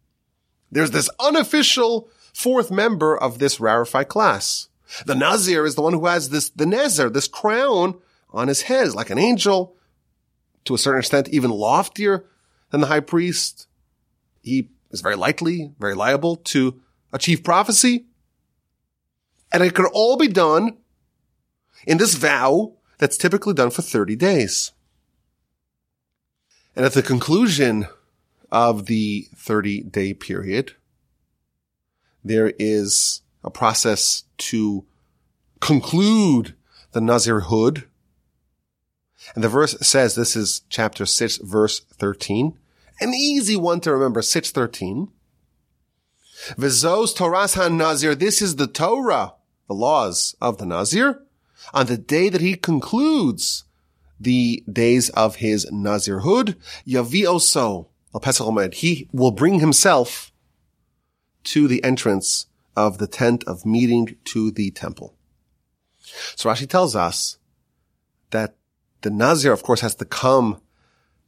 [0.72, 4.70] There's this unofficial fourth member of this rarefied class.
[5.06, 8.94] The Nazir is the one who has this, the Nezer, this crown on his head,
[8.94, 9.76] like an angel,
[10.66, 12.26] to a certain extent, even loftier
[12.72, 13.68] than the high priest.
[14.42, 16.82] He is very likely, very liable to
[17.14, 18.06] achieve prophecy.
[19.54, 20.78] And it could all be done
[21.86, 24.72] in this vow that's typically done for 30 days.
[26.76, 27.88] And at the conclusion
[28.52, 30.76] of the 30 day period,
[32.24, 34.86] there is a process to
[35.60, 36.56] conclude
[36.92, 37.86] the Nazirhood.
[39.36, 42.58] And the verse says, this is chapter 6, verse 13.
[43.02, 45.10] An easy one to remember, 613.
[46.56, 49.34] Vizos Torahs HaNazir, this is the Torah,
[49.68, 51.24] the laws of the Nazir.
[51.74, 53.66] On the day that he concludes
[54.20, 56.56] the days of his Nazirhood,
[56.88, 57.88] Yavi Oso,
[58.74, 60.32] he will bring himself
[61.44, 65.16] to the entrance of the tent of meeting to the temple.
[66.36, 67.38] So Rashi tells us
[68.30, 68.56] that
[69.02, 70.62] the Nazir, of course, has to come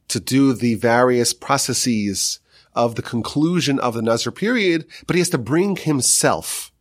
[0.08, 2.40] to do the various processes
[2.74, 6.72] of the conclusion of the Nazir period, but he has to bring himself.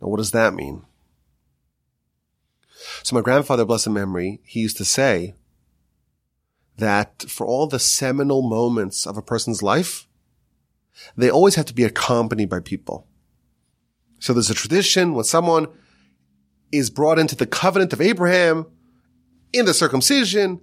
[0.00, 0.84] Now, what does that mean?
[3.02, 5.34] So my grandfather, blessed memory, he used to say
[6.76, 10.06] that for all the seminal moments of a person's life,
[11.16, 13.06] they always have to be accompanied by people.
[14.18, 15.66] So there's a tradition when someone
[16.72, 18.66] is brought into the covenant of Abraham
[19.52, 20.60] in the circumcision,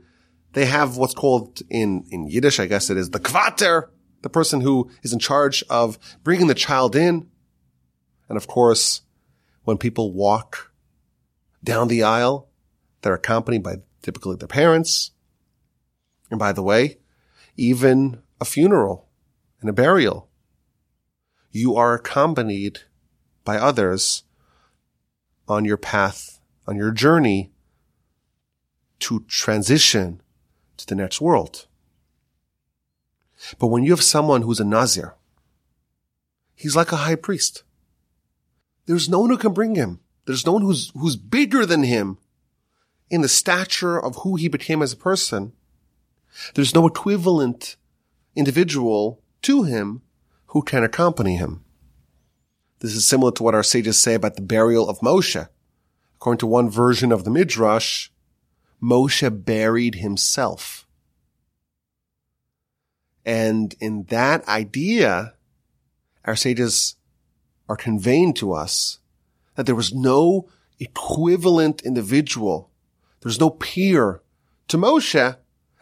[0.54, 3.90] they have what's called in, in Yiddish, I guess it is the kvater,
[4.22, 7.30] the person who is in charge of bringing the child in.
[8.28, 9.02] And of course,
[9.64, 10.72] when people walk
[11.64, 12.50] down the aisle,
[13.02, 15.12] they're accompanied by typically their parents.
[16.30, 17.00] And by the way,
[17.56, 19.08] even a funeral
[19.60, 20.30] and a burial,
[21.52, 22.80] you are accompanied
[23.44, 24.24] by others
[25.48, 27.52] on your path, on your journey
[29.00, 30.22] to transition
[30.82, 31.68] to the next world.
[33.60, 35.16] But when you have someone who's a Nazir,
[36.56, 37.64] he's like a high priest.
[38.86, 40.00] There's no one who can bring him.
[40.26, 42.18] There's no one who's, who's bigger than him
[43.10, 45.54] in the stature of who he became as a person.
[46.54, 47.76] There's no equivalent
[48.36, 50.02] individual to him
[50.48, 51.64] who can accompany him.
[52.80, 55.48] This is similar to what our sages say about the burial of Moshe.
[56.16, 58.10] According to one version of the Midrash,
[58.82, 60.88] Moshe buried himself.
[63.26, 65.36] And in that idea,
[66.26, 66.96] our sages
[67.70, 69.00] are conveying to us
[69.56, 72.72] that there was no equivalent individual.
[73.22, 74.22] There's no peer
[74.68, 75.38] to Moshe,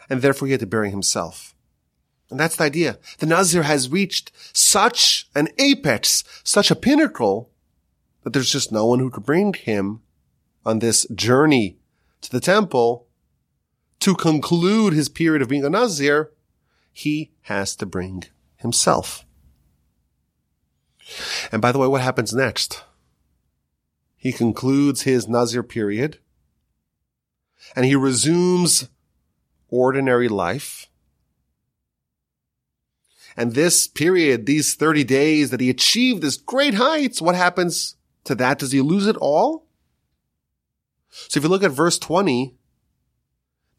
[0.10, 1.56] and therefore he had to bury himself.
[2.30, 3.00] And that's the idea.
[3.20, 7.50] The Nazir has reached such an apex, such a pinnacle,
[8.24, 10.02] that there's just no one who could bring him
[10.66, 11.79] on this journey
[12.22, 13.08] to the temple
[14.00, 16.32] to conclude his period of being a Nazir.
[16.92, 18.24] He has to bring
[18.58, 19.26] himself.
[21.52, 22.84] And by the way, what happens next?
[24.16, 26.20] He concludes his Nazir period
[27.76, 28.90] and he resumes
[29.70, 30.88] ordinary life.
[33.38, 38.36] And this period, these 30 days that he achieved this great heights, what happens to
[38.36, 38.60] that?
[38.60, 39.66] Does he lose it all?
[41.10, 42.56] So if you look at verse 20,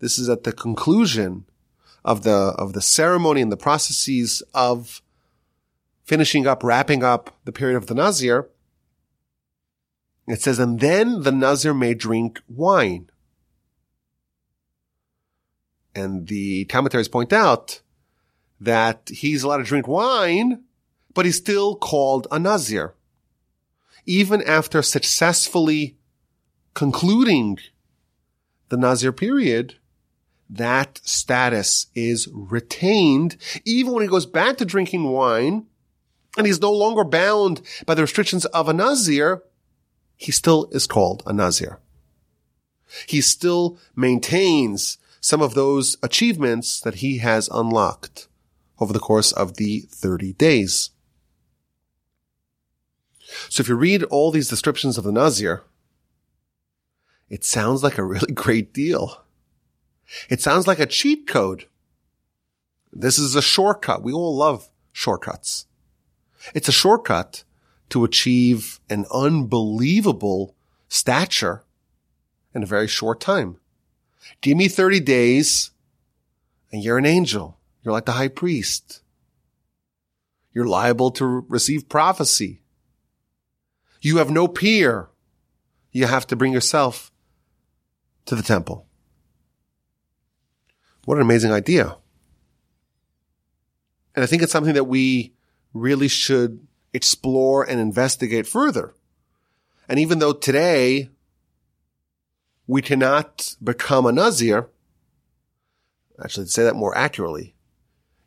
[0.00, 1.44] this is at the conclusion
[2.04, 5.02] of the, of the ceremony and the processes of
[6.02, 8.48] finishing up, wrapping up the period of the Nazir.
[10.26, 13.10] It says, and then the Nazir may drink wine.
[15.94, 17.80] And the commentaries point out
[18.60, 20.64] that he's allowed to drink wine,
[21.14, 22.94] but he's still called a Nazir.
[24.06, 25.96] Even after successfully
[26.74, 27.58] concluding
[28.68, 29.74] the Nazir period,
[30.48, 35.66] that status is retained even when he goes back to drinking wine
[36.36, 39.42] and he's no longer bound by the restrictions of a Nazir.
[40.16, 41.78] He still is called a Nazir.
[43.06, 48.28] He still maintains some of those achievements that he has unlocked
[48.80, 50.90] over the course of the 30 days.
[53.48, 55.62] So if you read all these descriptions of the Nazir,
[57.30, 59.24] it sounds like a really great deal.
[60.28, 61.66] It sounds like a cheat code.
[62.92, 64.02] This is a shortcut.
[64.02, 65.66] We all love shortcuts.
[66.54, 67.44] It's a shortcut
[67.90, 70.56] to achieve an unbelievable
[70.88, 71.62] stature
[72.52, 73.58] in a very short time.
[74.40, 75.70] Give me 30 days
[76.72, 77.58] and you're an angel.
[77.82, 79.02] You're like the high priest.
[80.52, 82.62] You're liable to receive prophecy.
[84.00, 85.10] You have no peer.
[85.92, 87.09] You have to bring yourself
[88.30, 88.86] to the temple.
[91.04, 91.96] What an amazing idea.
[94.14, 95.34] And I think it's something that we
[95.74, 96.64] really should
[96.94, 98.94] explore and investigate further.
[99.88, 101.10] And even though today
[102.68, 104.70] we cannot become a Nazir,
[106.22, 107.56] actually to say that more accurately,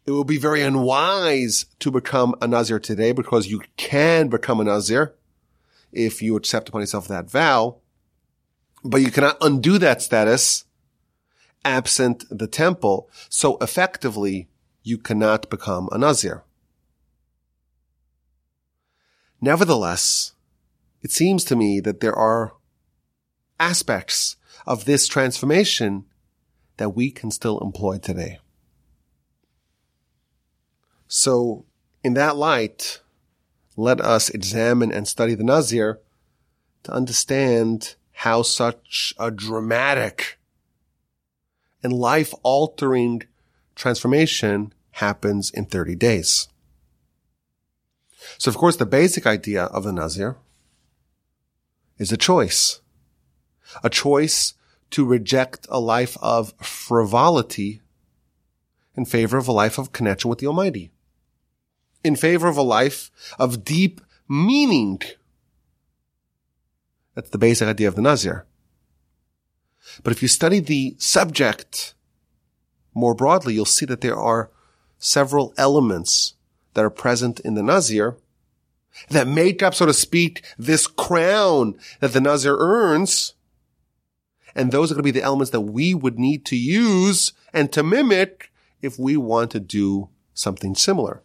[0.06, 4.66] it would be very unwise to become a Nazir today because you can become a
[4.66, 5.16] Nazir
[5.94, 7.78] if you accept upon yourself that vow,
[8.84, 10.66] but you cannot undo that status
[11.66, 13.10] absent the temple.
[13.30, 14.50] So effectively,
[14.84, 16.44] you cannot become a Nazir.
[19.40, 20.34] Nevertheless,
[21.02, 22.54] it seems to me that there are
[23.60, 26.06] aspects of this transformation
[26.78, 28.40] that we can still employ today.
[31.08, 31.66] So
[32.04, 33.02] in that light,
[33.76, 36.00] let us examine and study the Nazir
[36.84, 40.40] to understand how such a dramatic
[41.82, 43.24] and life altering
[43.76, 46.48] transformation happens in 30 days.
[48.38, 50.38] So of course, the basic idea of the Nazir
[51.98, 52.82] is a choice,
[53.84, 54.54] a choice
[54.92, 57.82] to reject a life of frivolity
[58.96, 60.92] in favor of a life of connection with the Almighty,
[62.04, 65.02] in favor of a life of deep meaning.
[67.16, 68.46] That's the basic idea of the Nazir.
[70.04, 71.94] But if you study the subject
[72.94, 74.50] more broadly, you'll see that there are
[74.98, 76.36] several elements
[76.74, 78.18] that are present in the Nazir
[79.10, 83.34] that make up, so to speak, this crown that the Nazir earns.
[84.56, 87.72] And those are going to be the elements that we would need to use and
[87.72, 91.24] to mimic if we want to do something similar.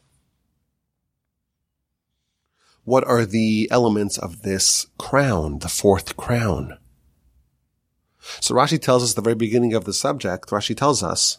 [2.89, 6.79] What are the elements of this crown, the fourth crown?
[8.41, 11.37] So Rashi tells us the very beginning of the subject, Rashi tells us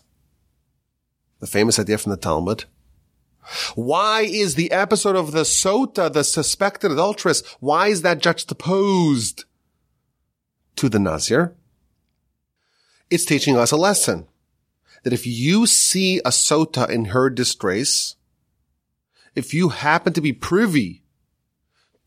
[1.39, 2.65] the famous idea from the Talmud.
[3.73, 9.45] Why is the episode of the Sota, the suspected adulteress, why is that juxtaposed
[10.75, 11.55] to the Nazir?
[13.09, 14.27] It's teaching us a lesson
[15.01, 18.17] that if you see a Sota in her disgrace,
[19.33, 21.01] if you happen to be privy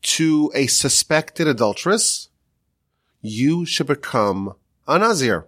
[0.03, 2.29] to a suspected adulteress,
[3.21, 4.55] you should become
[4.87, 5.47] a Nazir.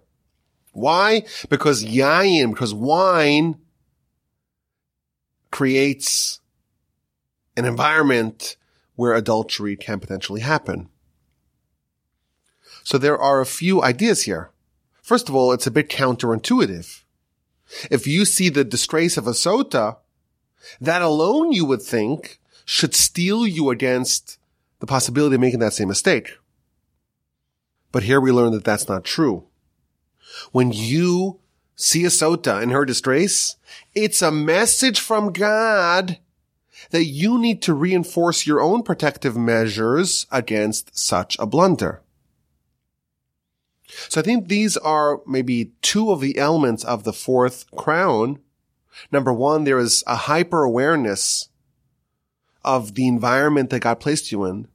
[0.72, 1.24] Why?
[1.48, 3.58] Because yayin, because wine
[5.50, 6.40] creates
[7.56, 8.56] an environment
[8.94, 10.88] where adultery can potentially happen.
[12.82, 14.50] So there are a few ideas here.
[15.02, 17.02] First of all, it's a bit counterintuitive.
[17.90, 19.96] If you see the disgrace of a sota,
[20.80, 24.38] that alone you would think should steel you against
[24.80, 26.38] the possibility of making that same mistake.
[27.92, 29.46] But here we learn that that's not true.
[30.52, 31.40] When you
[31.76, 33.56] see a sota in her distress,
[33.94, 36.18] it's a message from God
[36.90, 42.02] that you need to reinforce your own protective measures against such a blunder.
[44.08, 48.40] So I think these are maybe two of the elements of the fourth crown.
[49.12, 51.48] Number one, there is a hyper awareness
[52.66, 54.68] of the environment that God placed you in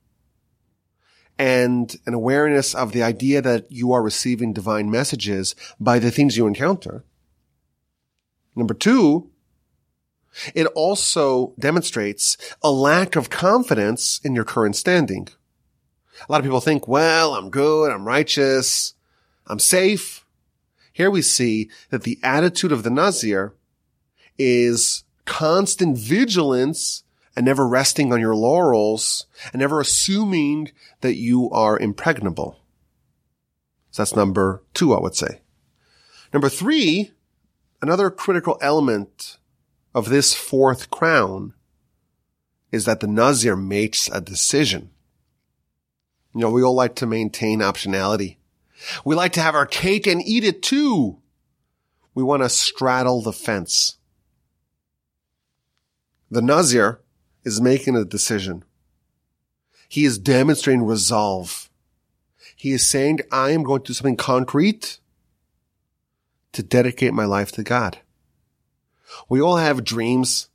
[1.38, 6.38] and an awareness of the idea that you are receiving divine messages by the things
[6.38, 7.04] you encounter.
[8.56, 9.30] Number two,
[10.54, 15.28] it also demonstrates a lack of confidence in your current standing.
[16.28, 18.94] A lot of people think, well, I'm good, I'm righteous,
[19.48, 20.26] I'm safe.
[20.94, 23.56] Here we see that the attitude of the Nazir
[24.38, 27.04] is constant vigilance
[27.36, 30.72] and never resting on your laurels and never assuming
[31.02, 32.60] that you are impregnable.
[33.92, 35.42] So that's number two, I would say.
[36.34, 37.12] Number three,
[37.82, 39.38] another critical element
[39.94, 41.54] of this fourth crown
[42.72, 44.92] is that the Nazir makes a decision.
[46.34, 48.38] You know, we all like to maintain optionality.
[49.04, 51.20] We like to have our cake and eat it too.
[52.14, 53.98] We want to straddle the fence.
[56.30, 57.01] The Nazir
[57.44, 58.64] is making a decision.
[59.90, 61.70] He is demonstrating resolve.
[62.56, 65.00] He is saying, I am going to do something concrete
[66.54, 68.00] to dedicate my life to God.
[69.28, 70.50] We all have dreams.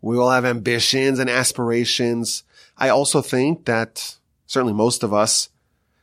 [0.00, 2.44] We all have ambitions and aspirations.
[2.76, 5.48] I also think that certainly most of us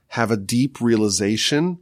[0.07, 1.79] have a deep realization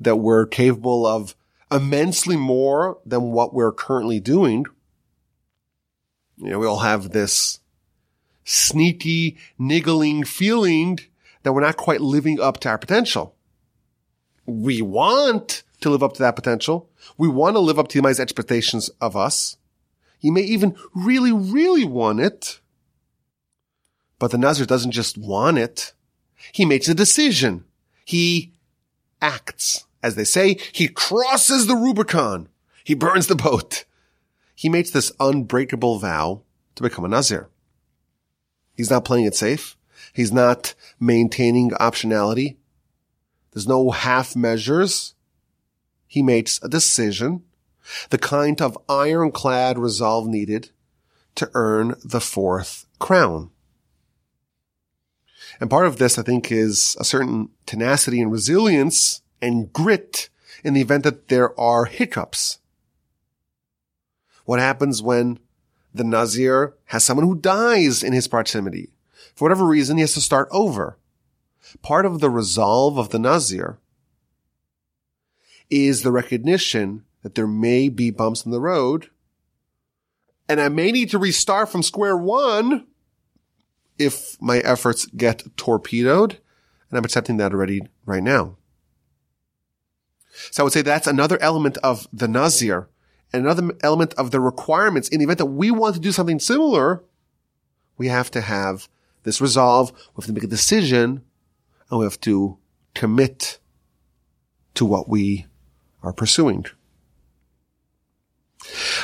[0.00, 1.34] that we're capable of
[1.70, 4.64] immensely more than what we're currently doing.
[6.40, 7.60] You know, we all have this
[8.44, 10.98] sneaky, niggling feeling
[11.42, 13.34] that we're not quite living up to our potential.
[14.46, 16.88] We want to live up to that potential.
[17.16, 19.56] We want to live up to the Yemai's expectations of us.
[20.20, 22.60] You may even really, really want it.
[24.18, 25.92] But the Nazir doesn't just want it.
[26.52, 27.64] He makes a decision.
[28.04, 28.52] He
[29.20, 29.84] acts.
[30.02, 32.48] As they say, he crosses the Rubicon.
[32.84, 33.84] He burns the boat.
[34.58, 36.42] He makes this unbreakable vow
[36.74, 37.48] to become a Nazir.
[38.74, 39.76] He's not playing it safe.
[40.12, 42.56] He's not maintaining optionality.
[43.52, 45.14] There's no half measures.
[46.08, 47.44] He makes a decision,
[48.10, 50.70] the kind of ironclad resolve needed
[51.36, 53.52] to earn the fourth crown.
[55.60, 60.30] And part of this, I think, is a certain tenacity and resilience and grit
[60.64, 62.58] in the event that there are hiccups.
[64.48, 65.40] What happens when
[65.92, 68.88] the Nazir has someone who dies in his proximity?
[69.34, 70.96] For whatever reason, he has to start over.
[71.82, 73.78] Part of the resolve of the Nazir
[75.68, 79.10] is the recognition that there may be bumps in the road
[80.48, 82.86] and I may need to restart from square one
[83.98, 86.38] if my efforts get torpedoed.
[86.88, 88.56] And I'm accepting that already right now.
[90.50, 92.88] So I would say that's another element of the Nazir
[93.32, 97.04] another element of the requirements in the event that we want to do something similar.
[97.96, 98.88] We have to have
[99.24, 99.90] this resolve.
[99.90, 101.22] We have to make a decision
[101.90, 102.58] and we have to
[102.94, 103.58] commit
[104.74, 105.46] to what we
[106.02, 106.66] are pursuing.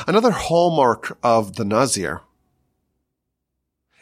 [0.06, 2.22] Another hallmark of the Nazir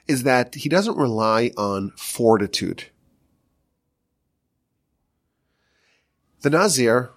[0.07, 2.87] is that he doesn't rely on fortitude.
[6.41, 7.11] The Nazir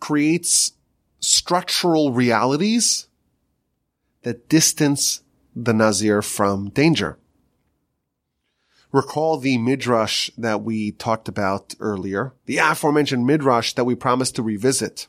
[0.00, 0.72] creates
[1.20, 3.06] structural realities
[4.22, 5.22] that distance
[5.54, 7.18] the Nazir from danger.
[8.92, 14.42] Recall the midrash that we talked about earlier, the aforementioned midrash that we promised to
[14.42, 15.06] revisit.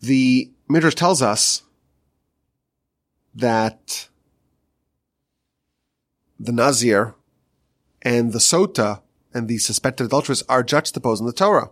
[0.00, 1.62] The midrash tells us
[3.34, 4.08] that
[6.38, 7.14] the Nazir
[8.02, 9.00] and the Sota
[9.34, 11.70] and the suspected adulteress are juxtaposed in the Torah.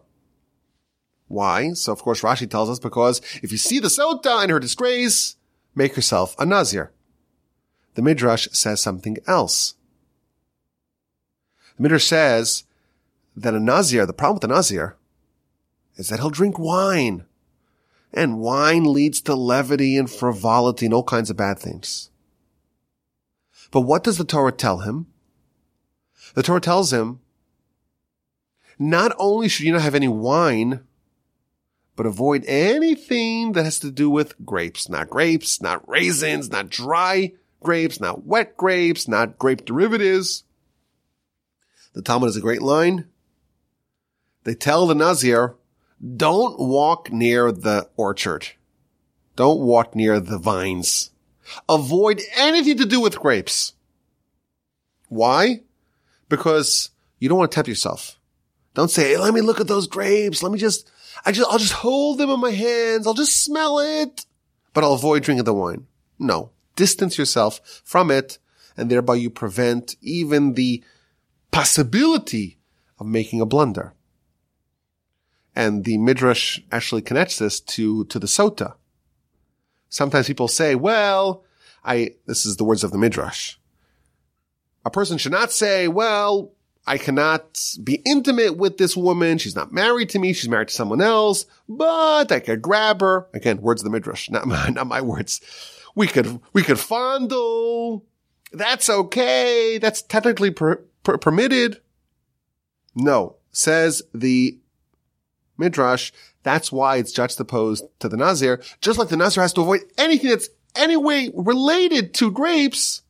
[1.30, 1.74] Why?
[1.74, 5.36] So of course Rashi tells us because if you see the Sota in her disgrace,
[5.76, 6.90] make yourself a Nazir.
[7.94, 9.74] The Midrash says something else.
[11.76, 12.64] The Midrash says
[13.36, 14.96] that a Nazir, the problem with the Nazir
[15.96, 17.26] is that he'll drink wine
[18.12, 22.10] and wine leads to levity and frivolity and all kinds of bad things.
[23.70, 25.06] But what does the Torah tell him?
[26.34, 27.20] The Torah tells him,
[28.80, 30.80] not only should you not have any wine,
[32.00, 34.88] but avoid anything that has to do with grapes.
[34.88, 40.44] Not grapes, not raisins, not dry grapes, not wet grapes, not grape derivatives.
[41.92, 43.10] The Talmud has a great line.
[44.44, 45.56] They tell the Nazir,
[46.16, 48.48] don't walk near the orchard.
[49.36, 51.10] Don't walk near the vines.
[51.68, 53.74] Avoid anything to do with grapes.
[55.10, 55.64] Why?
[56.30, 58.18] Because you don't want to tempt yourself.
[58.72, 60.42] Don't say, hey, let me look at those grapes.
[60.42, 60.89] Let me just,
[61.24, 63.06] I just, I'll just hold them in my hands.
[63.06, 64.24] I'll just smell it,
[64.72, 65.86] but I'll avoid drinking the wine.
[66.18, 68.38] No, distance yourself from it
[68.76, 70.82] and thereby you prevent even the
[71.50, 72.58] possibility
[72.98, 73.94] of making a blunder.
[75.54, 78.74] And the Midrash actually connects this to, to the Sota.
[79.88, 81.44] Sometimes people say, well,
[81.84, 83.56] I, this is the words of the Midrash.
[84.84, 86.52] A person should not say, well,
[86.86, 89.38] I cannot be intimate with this woman.
[89.38, 90.32] She's not married to me.
[90.32, 93.28] She's married to someone else, but I could grab her.
[93.34, 95.40] Again, words of the midrash, not my, not my words.
[95.94, 98.04] We could, we could fondle.
[98.52, 99.78] That's okay.
[99.78, 101.80] That's technically per, per, permitted.
[102.94, 104.58] No, says the
[105.58, 106.12] midrash.
[106.42, 108.62] That's why it's juxtaposed to the Nazir.
[108.80, 113.02] Just like the Nazir has to avoid anything that's any way related to grapes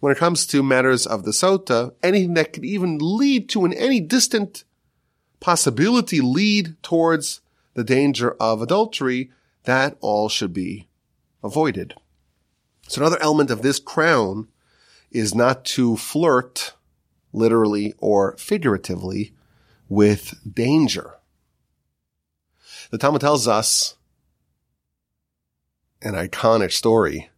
[0.00, 3.72] when it comes to matters of the sota, anything that could even lead to in
[3.72, 4.64] any distant
[5.40, 7.40] possibility lead towards
[7.74, 9.30] the danger of adultery,
[9.64, 10.88] that all should be
[11.42, 11.94] avoided.
[12.88, 14.48] So another element of this crown
[15.10, 16.74] is not to flirt
[17.32, 19.34] literally or figuratively
[19.88, 21.14] with danger.
[22.90, 23.96] The Talmud tells us
[26.00, 27.30] an iconic story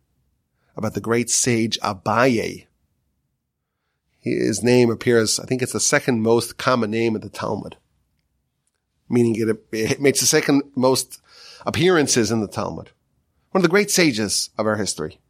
[0.77, 2.67] about the great sage Abaye.
[4.21, 7.77] His name appears, I think it's the second most common name in the Talmud,
[9.09, 11.21] meaning it, it makes the second most
[11.65, 12.91] appearances in the Talmud.
[13.51, 15.21] One of the great sages of our history.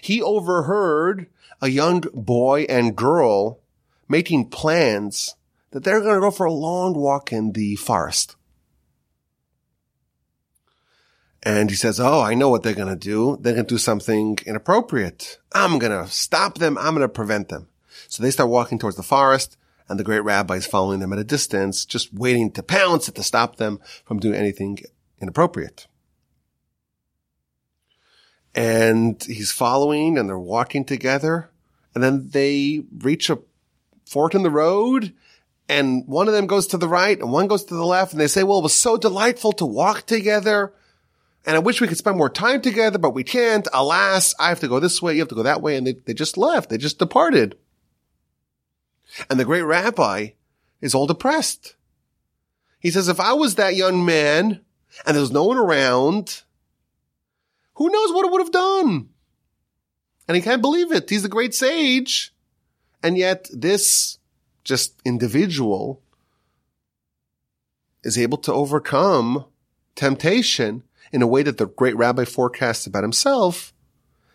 [0.00, 1.26] He overheard
[1.60, 3.60] a young boy and girl
[4.08, 5.34] making plans
[5.70, 8.36] that they're going to go for a long walk in the forest.
[11.44, 13.38] And he says, Oh, I know what they're going to do.
[13.40, 15.38] They're going to do something inappropriate.
[15.52, 16.78] I'm going to stop them.
[16.78, 17.68] I'm going to prevent them.
[18.08, 19.56] So they start walking towards the forest
[19.88, 23.22] and the great rabbi is following them at a distance, just waiting to pounce to
[23.22, 24.78] stop them from doing anything
[25.20, 25.86] inappropriate.
[28.54, 31.50] And he's following and they're walking together
[31.94, 33.38] and then they reach a
[34.06, 35.12] fork in the road
[35.68, 38.20] and one of them goes to the right and one goes to the left and
[38.20, 40.72] they say, well, it was so delightful to walk together.
[41.46, 43.68] And I wish we could spend more time together, but we can't.
[43.72, 45.14] Alas, I have to go this way.
[45.14, 45.76] You have to go that way.
[45.76, 46.70] And they, they just left.
[46.70, 47.56] They just departed.
[49.28, 50.28] And the great rabbi
[50.80, 51.76] is all depressed.
[52.78, 54.60] He says, if I was that young man
[55.06, 56.42] and there was no one around,
[57.74, 59.08] who knows what it would have done?
[60.26, 61.10] And he can't believe it.
[61.10, 62.34] He's the great sage.
[63.02, 64.18] And yet this
[64.64, 66.00] just individual
[68.02, 69.44] is able to overcome
[69.94, 70.82] temptation
[71.14, 73.72] in a way that the great rabbi forecasts about himself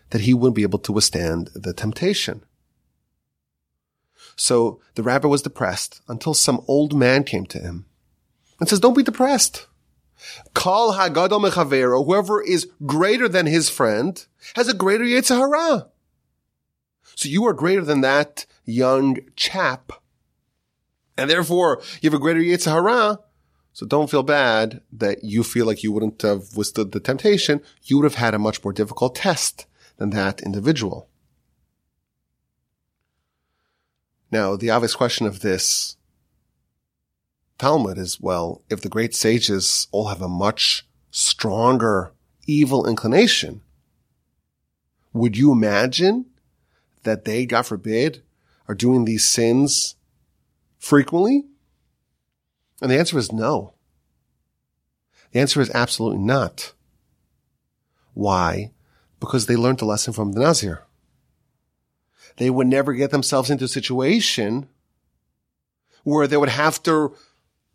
[0.08, 2.42] that he wouldn't be able to withstand the temptation.
[4.34, 7.84] So the rabbi was depressed until some old man came to him
[8.58, 9.66] and says, don't be depressed.
[10.54, 14.24] Kol hagadol mechavero, whoever is greater than his friend,
[14.56, 15.88] has a greater yetzer hara.
[17.14, 19.92] So you are greater than that young chap.
[21.18, 23.18] And therefore, you have a greater yetzer hara.
[23.72, 27.62] So don't feel bad that you feel like you wouldn't have withstood the temptation.
[27.84, 29.66] You would have had a much more difficult test
[29.96, 31.08] than that individual.
[34.30, 35.96] Now, the obvious question of this
[37.58, 42.12] Talmud is, well, if the great sages all have a much stronger
[42.46, 43.60] evil inclination,
[45.12, 46.26] would you imagine
[47.02, 48.22] that they, God forbid,
[48.66, 49.96] are doing these sins
[50.78, 51.44] frequently?
[52.80, 53.74] And the answer is no.
[55.32, 56.72] The answer is absolutely not.
[58.14, 58.72] Why?
[59.20, 60.82] Because they learned the lesson from the Nazir
[62.40, 64.66] they would never get themselves into a situation
[66.04, 67.14] where they would have to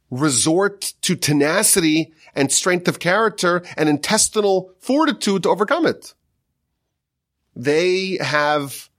[0.10, 6.16] resort to tenacity and strength of character and intestinal fortitude to overcome it.
[7.56, 8.90] They have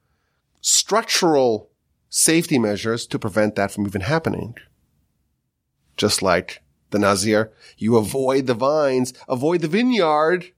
[0.61, 1.70] structural
[2.09, 4.54] safety measures to prevent that from even happening.
[5.97, 10.53] Just like the Nazir, you avoid the vines, avoid the vineyard.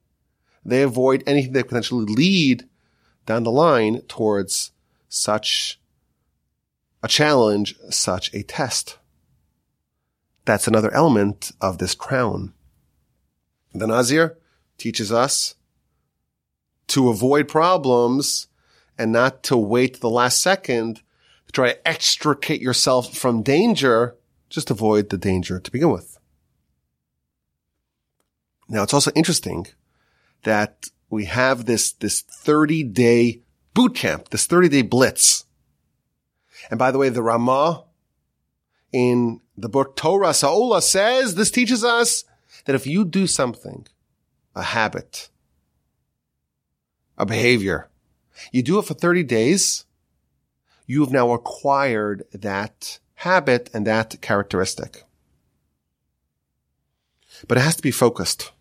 [0.64, 2.68] They avoid anything that potentially lead
[3.26, 4.72] down the line towards
[5.08, 5.80] such
[7.02, 8.98] a challenge, such a test.
[10.44, 12.54] That's another element of this crown.
[13.74, 14.38] The Nazir
[14.78, 15.54] teaches us
[16.88, 18.48] to avoid problems
[18.96, 21.02] and not to wait the last second
[21.46, 24.16] to try to extricate yourself from danger.
[24.48, 26.18] Just avoid the danger to begin with.
[28.68, 29.66] Now it's also interesting
[30.44, 33.40] that we have this, this 30 day
[33.74, 35.44] boot camp, this 30 day blitz.
[36.70, 37.84] And by the way, the Ramah
[38.92, 42.24] in the book Torah Sa'ola says this teaches us
[42.64, 43.86] that if you do something,
[44.54, 45.30] a habit,
[47.16, 47.88] a behavior,
[48.52, 49.84] you do it for 30 days,
[50.86, 55.02] you have now acquired that habit and that characteristic.
[57.48, 58.52] But it has to be focused.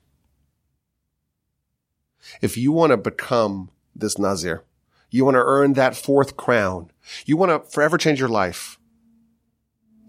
[2.41, 4.63] If you want to become this Nazir,
[5.09, 6.91] You want to earn that fourth crown.
[7.25, 8.77] You want to forever change your life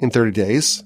[0.01, 0.83] in 30 days.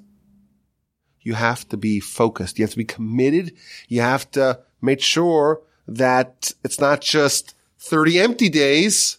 [1.23, 2.59] You have to be focused.
[2.59, 3.53] You have to be committed.
[3.89, 9.19] You have to make sure that it's not just 30 empty days.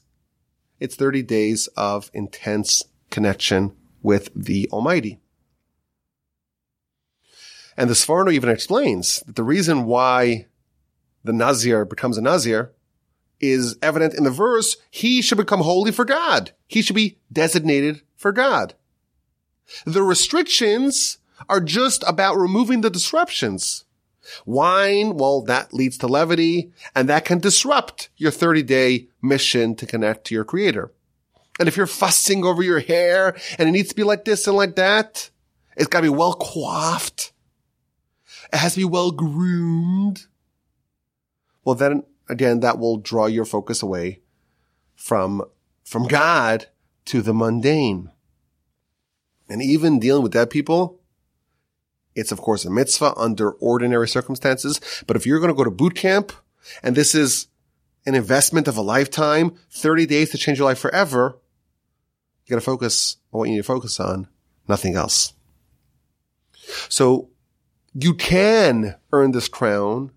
[0.80, 5.20] It's 30 days of intense connection with the Almighty.
[7.76, 10.46] And the Sforno even explains that the reason why
[11.24, 12.74] the Nazir becomes a Nazir
[13.40, 16.52] is evident in the verse, he should become holy for God.
[16.68, 18.76] He should be designated for God.
[19.86, 21.18] The restrictions
[21.50, 23.86] are just about removing the disruptions.
[24.46, 29.86] Wine, well, that leads to levity and that can disrupt your 30 day mission to
[29.86, 30.94] connect to your creator.
[31.60, 34.58] And if you're fussing over your hair and it needs to be like this and
[34.58, 35.30] like that,
[35.78, 37.32] it's got to be well coiffed.
[38.52, 40.26] It has to be well groomed.
[41.64, 44.22] Well, then again, that will draw your focus away
[44.96, 45.44] from,
[45.84, 46.68] from God
[47.06, 48.12] to the mundane.
[49.50, 51.00] And even dealing with dead people,
[52.16, 54.80] it's of course a mitzvah under ordinary circumstances.
[55.08, 56.32] But if you're going to go to boot camp
[56.82, 57.48] and this is
[58.06, 61.40] an investment of a lifetime, 30 days to change your life forever,
[62.46, 64.28] you got to focus on what you need to focus on,
[64.68, 65.34] nothing else.
[66.90, 67.30] So
[67.94, 70.12] you can earn this crown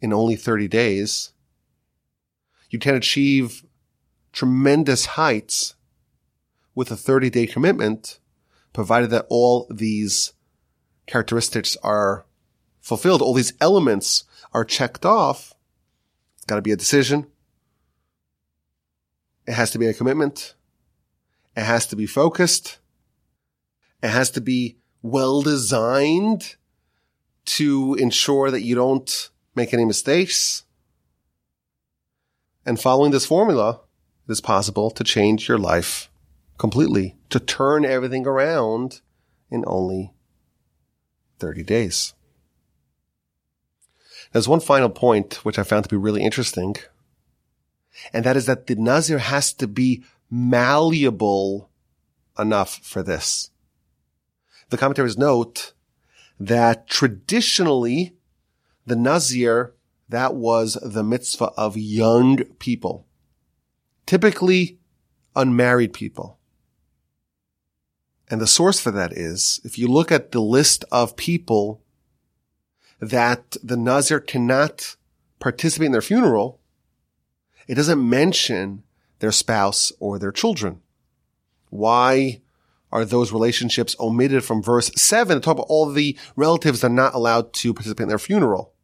[0.00, 1.32] in only 30 days.
[2.70, 3.64] You can achieve
[4.32, 5.74] tremendous heights
[6.74, 8.20] with a 30 day commitment,
[8.72, 10.32] provided that all these
[11.06, 12.24] characteristics are
[12.80, 15.52] fulfilled, all these elements are checked off.
[16.36, 17.26] It's got to be a decision.
[19.46, 20.54] It has to be a commitment.
[21.56, 22.78] It has to be focused.
[24.02, 26.56] It has to be well designed
[27.44, 30.64] to ensure that you don't make any mistakes.
[32.64, 33.80] And following this formula,
[34.28, 36.10] it is possible to change your life
[36.58, 39.00] completely, to turn everything around
[39.50, 40.12] in only
[41.38, 42.14] 30 days.
[44.32, 46.76] There's one final point which I found to be really interesting,
[48.12, 51.70] and that is that the Nazir has to be malleable
[52.38, 53.50] enough for this.
[54.70, 55.72] The commentaries note
[56.38, 58.14] that traditionally
[58.86, 59.74] the Nazir,
[60.08, 63.06] that was the mitzvah of young people,
[64.06, 64.78] typically
[65.36, 66.38] unmarried people.
[68.28, 71.82] And the source for that is, if you look at the list of people
[73.00, 74.96] that the Nazir cannot
[75.40, 76.60] participate in their funeral,
[77.66, 78.84] it doesn't mention
[79.20, 80.80] their spouse or their children.
[81.70, 82.42] Why
[82.92, 86.94] are those relationships omitted from verse 7 to talk about all the relatives that are
[86.94, 88.74] not allowed to participate in their funeral?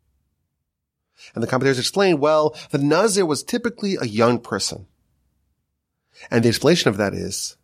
[1.34, 4.86] And the commentators explain, well, the Nazir was typically a young person.
[6.30, 7.56] And the explanation of that is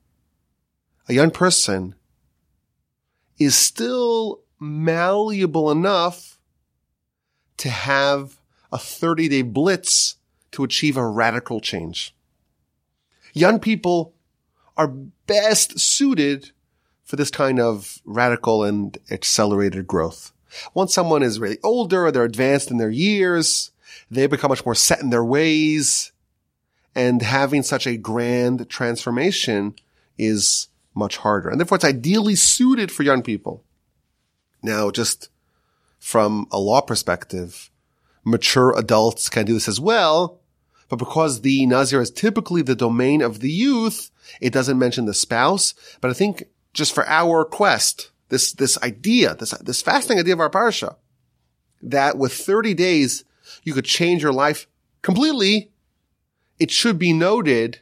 [1.09, 1.95] a young person
[3.39, 6.39] is still malleable enough
[7.59, 10.17] to have a 30 day blitz
[10.53, 12.15] to achieve a radical change.
[13.33, 14.15] Young people
[14.77, 14.89] are
[15.27, 16.51] best suited
[17.05, 20.33] for this kind of radical and accelerated growth.
[20.75, 23.71] Once someone is really older, or they're advanced in their years,
[24.11, 26.13] they become much more set in their ways,
[26.95, 29.75] and having such a grand transformation
[30.19, 31.49] is much harder.
[31.49, 33.65] And therefore it's ideally suited for young people.
[34.63, 35.31] Now, just
[35.99, 37.71] from a law perspective,
[38.25, 40.41] mature adults can do this as well,
[40.93, 44.11] but because the Nazir is typically the domain of the youth,
[44.43, 45.73] it doesn't mention the spouse.
[46.03, 50.41] But I think just for our quest, this, this idea, this, this fasting idea of
[50.41, 50.97] our parsha,
[51.81, 53.25] that with 30 days,
[53.63, 54.67] you could change your life
[55.01, 55.71] completely.
[56.59, 57.81] It should be noted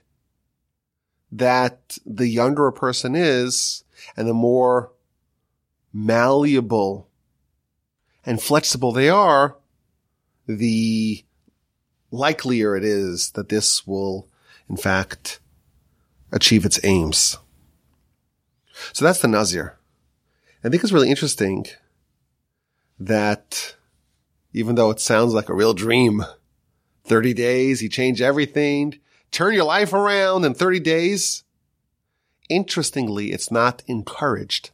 [1.33, 3.83] that the younger a person is
[4.17, 4.93] and the more
[5.93, 7.09] malleable
[8.25, 9.57] and flexible they are,
[10.47, 11.25] the
[12.11, 14.29] likelier it is that this will,
[14.69, 15.41] in fact,
[16.33, 17.39] achieve its aims.
[18.93, 19.77] So that's the Nazir.
[20.65, 21.67] I think it's really interesting
[22.99, 23.77] that
[24.53, 26.25] even though it sounds like a real dream,
[27.05, 28.99] 30 days, you change everything,
[29.31, 31.45] turn your life around in 30 days.
[32.49, 34.71] Interestingly, it's not encouraged.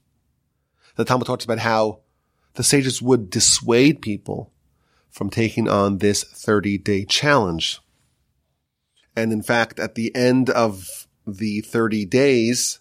[0.96, 2.00] The Talmud talks about how
[2.54, 4.50] the sages would dissuade people
[5.16, 7.80] from taking on this 30 day challenge.
[9.16, 12.80] And in fact, at the end of the 30 days,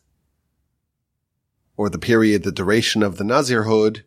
[1.77, 4.03] or the period, the duration of the Nazirhood,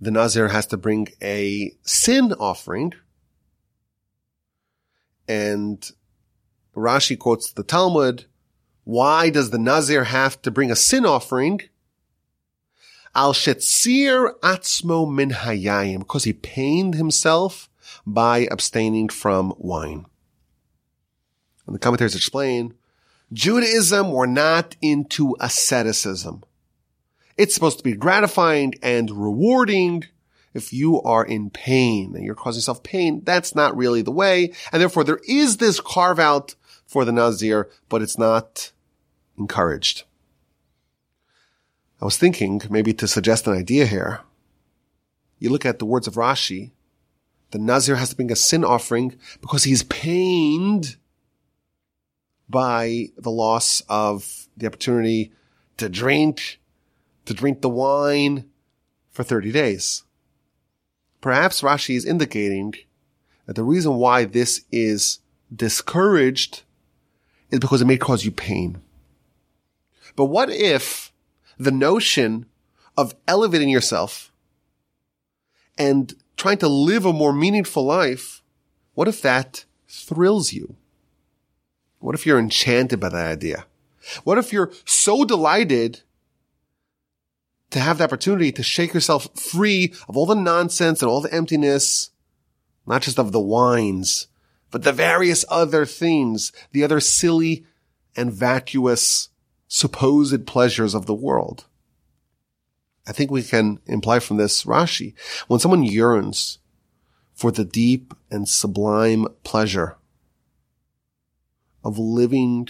[0.00, 2.94] the Nazir has to bring a sin offering.
[5.28, 5.88] And
[6.74, 8.24] Rashi quotes the Talmud.
[8.82, 11.60] Why does the Nazir have to bring a sin offering?
[13.14, 17.68] Al shetzir atzmo min hayayin, because he pained himself
[18.06, 20.06] by abstaining from wine.
[21.66, 22.74] And the commentaries explain,
[23.32, 26.42] Judaism were not into asceticism.
[27.36, 30.04] It's supposed to be gratifying and rewarding.
[30.54, 34.52] If you are in pain and you're causing yourself pain, that's not really the way.
[34.70, 36.54] And therefore there is this carve out
[36.86, 38.72] for the Nazir, but it's not
[39.38, 40.04] encouraged.
[42.02, 44.22] I was thinking maybe to suggest an idea here.
[45.38, 46.72] You look at the words of Rashi.
[47.52, 50.96] The Nazir has to bring a sin offering because he's pained
[52.48, 55.30] by the loss of the opportunity
[55.76, 56.60] to drink,
[57.26, 58.50] to drink the wine
[59.12, 60.02] for 30 days.
[61.20, 62.74] Perhaps Rashi is indicating
[63.46, 65.20] that the reason why this is
[65.54, 66.64] discouraged
[67.52, 68.82] is because it may cause you pain.
[70.16, 71.11] But what if
[71.58, 72.46] the notion
[72.96, 74.32] of elevating yourself
[75.78, 78.42] and trying to live a more meaningful life,
[78.94, 80.76] what if that thrills you?
[81.98, 83.66] What if you're enchanted by that idea?
[84.24, 86.00] What if you're so delighted
[87.70, 91.32] to have the opportunity to shake yourself free of all the nonsense and all the
[91.32, 92.10] emptiness,
[92.86, 94.26] not just of the wines,
[94.70, 97.64] but the various other things, the other silly
[98.16, 99.28] and vacuous
[99.74, 101.64] supposed pleasures of the world.
[103.06, 105.14] I think we can imply from this Rashi,
[105.48, 106.58] when someone yearns
[107.32, 109.96] for the deep and sublime pleasure
[111.82, 112.68] of living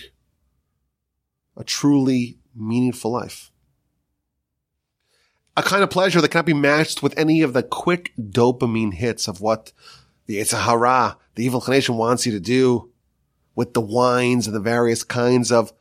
[1.57, 3.51] a truly meaningful life,
[5.57, 9.27] a kind of pleasure that cannot be matched with any of the quick dopamine hits
[9.27, 9.73] of what
[10.27, 12.93] the Yetzer the evil inclination wants you to do
[13.57, 15.73] with the wines and the various kinds of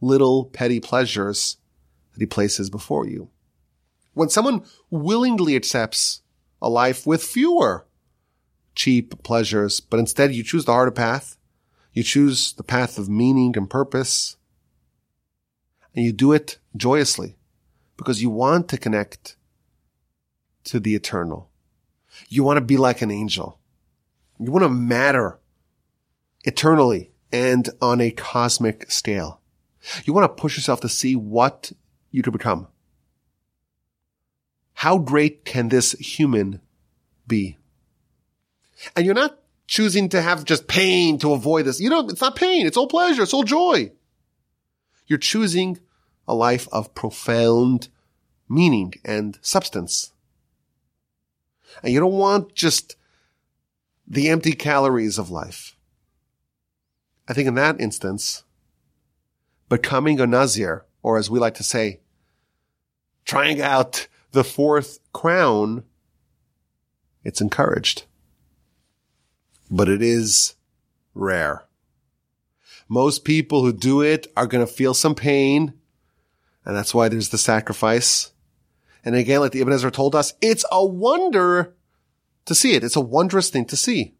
[0.00, 1.56] little petty pleasures
[2.12, 3.30] that he places before you.
[4.14, 6.22] When someone willingly accepts
[6.60, 7.86] a life with fewer
[8.74, 11.36] cheap pleasures, but instead you choose the harder path,
[11.92, 14.36] you choose the path of meaning and purpose,
[15.94, 17.36] and you do it joyously
[17.96, 19.36] because you want to connect
[20.64, 21.50] to the eternal.
[22.28, 23.58] You want to be like an angel.
[24.38, 25.40] You want to matter
[26.44, 29.40] eternally and on a cosmic scale.
[30.04, 31.72] You want to push yourself to see what
[32.10, 32.68] you could become.
[34.74, 36.60] How great can this human
[37.26, 37.56] be?
[38.94, 41.80] And you're not choosing to have just pain to avoid this.
[41.80, 42.66] You know, it's not pain.
[42.66, 43.22] It's all pleasure.
[43.22, 43.92] It's all joy.
[45.06, 45.78] You're choosing
[46.26, 47.88] a life of profound
[48.48, 50.12] meaning and substance.
[51.82, 52.96] And you don't want just
[54.06, 55.76] the empty calories of life.
[57.28, 58.44] I think in that instance,
[59.68, 62.00] becoming a Nazir, or as we like to say,
[63.24, 65.84] trying out the fourth crown,
[67.24, 68.04] it's encouraged.
[69.70, 70.54] But it is
[71.14, 71.64] rare.
[72.88, 75.74] Most people who do it are going to feel some pain.
[76.64, 78.32] And that's why there's the sacrifice.
[79.04, 81.74] And again, like the Ibn Ezra told us, it's a wonder
[82.46, 82.84] to see it.
[82.84, 84.14] It's a wondrous thing to see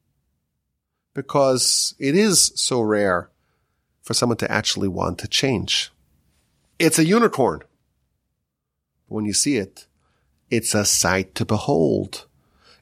[1.14, 3.30] because it is so rare
[4.08, 5.92] for someone to actually want to change.
[6.78, 7.60] It's a unicorn.
[9.06, 9.84] When you see it,
[10.50, 12.24] it's a sight to behold.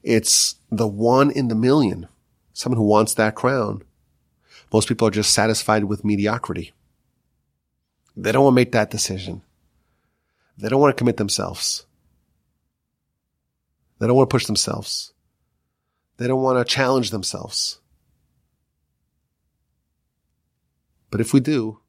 [0.03, 2.07] It's the one in the million.
[2.53, 3.83] Someone who wants that crown.
[4.71, 6.71] Most people are just satisfied with mediocrity.
[8.15, 9.41] They don't want to make that decision.
[10.57, 11.85] They don't want to commit themselves.
[13.99, 15.11] They don't want to push themselves.
[16.15, 17.81] They don't want to challenge themselves.
[21.09, 21.79] But if we do,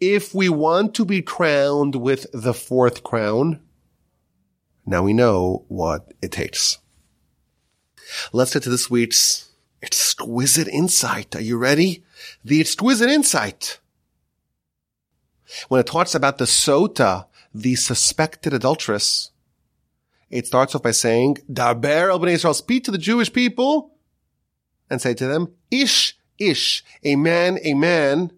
[0.00, 3.60] if we want to be crowned with the fourth crown,
[4.84, 6.78] now we know what it takes.
[8.32, 9.52] Let's get to this week's
[9.82, 11.34] exquisite insight.
[11.36, 12.04] Are you ready?
[12.44, 13.78] The exquisite insight.
[15.68, 19.30] When it talks about the sota, the suspected adulteress,
[20.30, 23.94] it starts off by saying, Daber el Israel, speak to the Jewish people
[24.88, 26.16] and say to them, Ish
[26.48, 28.32] ish, a man, a man,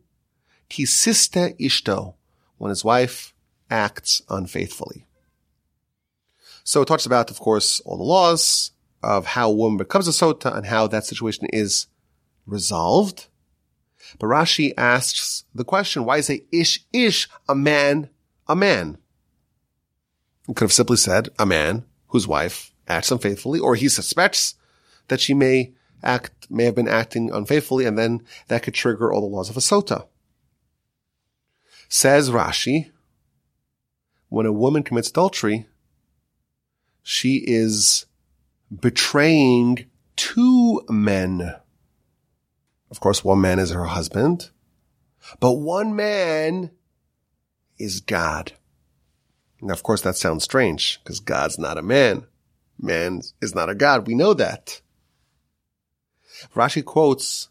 [0.68, 2.14] kisista ishto,
[2.58, 3.34] when his wife
[3.70, 5.06] acts unfaithfully.
[6.64, 10.12] So it talks about, of course, all the laws of how a woman becomes a
[10.12, 11.86] sota and how that situation is
[12.46, 13.26] resolved.
[14.18, 18.08] But Rashi asks the question, why is a ish ish a man
[18.46, 18.98] a man?
[20.46, 24.54] He could have simply said a man whose wife acts unfaithfully, or he suspects
[25.08, 25.72] that she may
[26.04, 29.56] act, may have been acting unfaithfully, and then that could trigger all the laws of
[29.56, 30.06] a sota.
[31.88, 32.90] Says Rashi,
[34.28, 35.66] when a woman commits adultery,
[37.02, 38.06] she is
[38.80, 39.86] betraying
[40.16, 41.54] two men.
[42.90, 44.50] Of course, one man is her husband,
[45.40, 46.70] but one man
[47.78, 48.52] is God.
[49.60, 52.26] Now, of course, that sounds strange because God's not a man.
[52.78, 54.06] Man is not a God.
[54.06, 54.80] We know that.
[56.54, 57.48] Rashi quotes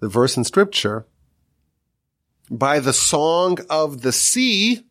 [0.00, 1.06] the verse in scripture
[2.50, 4.82] by the song of the sea.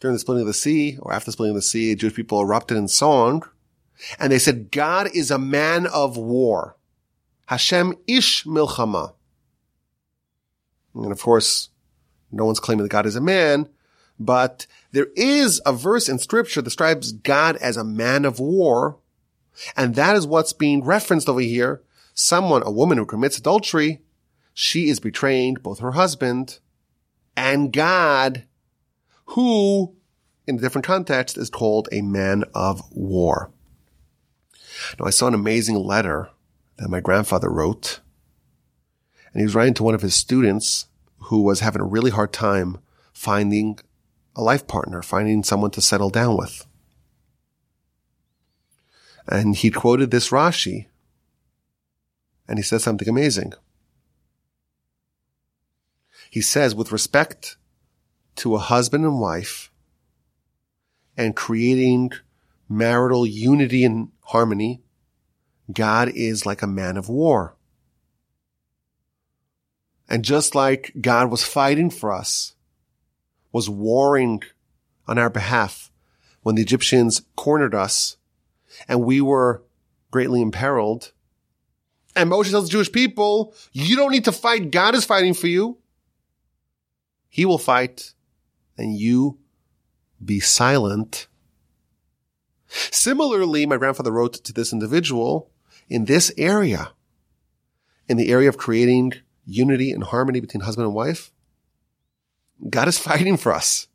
[0.00, 2.40] During the splitting of the sea or after the splitting of the sea, Jewish people
[2.40, 3.42] erupted in song
[4.18, 6.76] and they said, God is a man of war.
[7.46, 9.14] Hashem ish milchama.
[10.94, 11.68] And of course,
[12.30, 13.68] no one's claiming that God is a man,
[14.18, 18.98] but there is a verse in scripture that describes God as a man of war.
[19.76, 21.82] And that is what's being referenced over here.
[22.14, 24.00] Someone, a woman who commits adultery,
[24.52, 26.58] she is betraying both her husband
[27.36, 28.44] and God,
[29.26, 29.94] who
[30.46, 33.50] in a different context is called a man of war.
[34.98, 36.30] Now I saw an amazing letter
[36.76, 38.00] that my grandfather wrote
[39.32, 40.86] and he was writing to one of his students
[41.24, 42.78] who was having a really hard time
[43.12, 43.78] finding
[44.34, 46.66] a life partner, finding someone to settle down with.
[49.28, 50.86] And he quoted this Rashi
[52.50, 53.52] and he said something amazing.
[56.30, 57.56] He says, with respect
[58.36, 59.70] to a husband and wife
[61.16, 62.10] and creating
[62.68, 64.80] marital unity and harmony,
[65.72, 67.56] God is like a man of war.
[70.08, 72.54] And just like God was fighting for us,
[73.52, 74.42] was warring
[75.06, 75.92] on our behalf
[76.42, 78.16] when the Egyptians cornered us
[78.88, 79.62] and we were
[80.10, 81.12] greatly imperiled.
[82.16, 84.70] And Moshe tells the Jewish people, you don't need to fight.
[84.70, 85.78] God is fighting for you.
[87.28, 88.14] He will fight
[88.76, 89.38] and you
[90.24, 91.28] be silent.
[92.66, 95.50] Similarly, my grandfather wrote to this individual
[95.88, 96.92] in this area,
[98.08, 99.14] in the area of creating
[99.44, 101.32] unity and harmony between husband and wife,
[102.68, 103.88] God is fighting for us.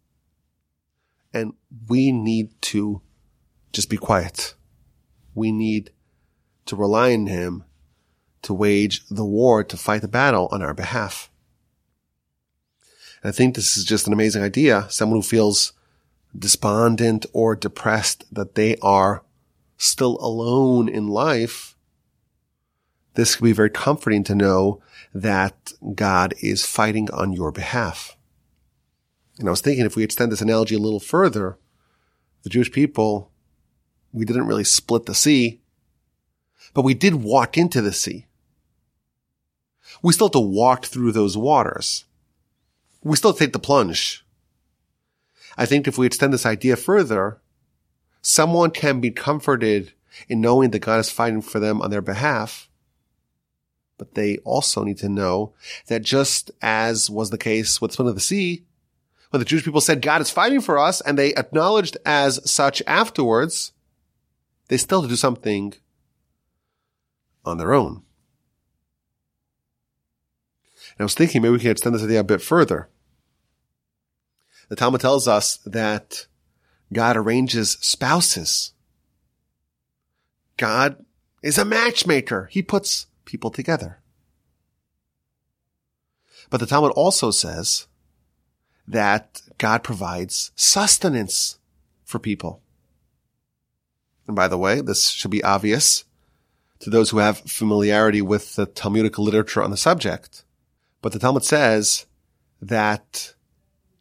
[1.34, 1.54] And
[1.88, 3.02] we need to
[3.74, 4.56] just be quiet.
[5.36, 5.92] We need
[6.66, 7.66] to rely on him
[8.42, 11.30] to wage the war, to fight the battle on our behalf.
[13.22, 14.88] And I think this is just an amazing idea.
[14.90, 15.74] Someone who feels
[16.38, 19.24] despondent or depressed that they are
[19.78, 21.76] still alone in life.
[23.16, 24.82] This can be very comforting to know
[25.14, 28.18] that God is fighting on your behalf.
[29.40, 31.58] And I was thinking if we extend this analogy a little further,
[32.44, 33.32] the Jewish people,
[34.16, 35.62] we didn't really split the sea,
[36.74, 38.26] but we did walk into the sea.
[40.02, 42.06] We still have to walk through those waters.
[43.04, 44.26] We still take the plunge.
[45.58, 47.40] I think if we extend this idea further,
[48.22, 49.94] someone can be comforted
[50.28, 52.70] in knowing that God is fighting for them on their behalf
[53.98, 55.54] but they also need to know
[55.88, 58.64] that just as was the case with Split of the Sea,
[59.30, 62.82] when the Jewish people said God is fighting for us and they acknowledged as such
[62.88, 63.72] afterwards,
[64.68, 65.74] they still do something
[67.44, 68.02] on their own.
[70.98, 72.90] And I was thinking maybe we can extend this idea a bit further.
[74.70, 76.28] The Talmud tells us that
[76.92, 78.74] God arranges spouses.
[80.58, 81.04] God
[81.44, 82.48] is a matchmaker.
[82.52, 84.00] He puts people together.
[86.50, 87.88] But the Talmud also says
[88.88, 91.58] that God provides sustenance
[92.04, 92.62] for people.
[94.28, 96.06] And by the way, this should be obvious
[96.80, 100.44] to those who have familiarity with the Talmudic literature on the subject.
[101.02, 102.06] But the Talmud says
[102.62, 103.36] that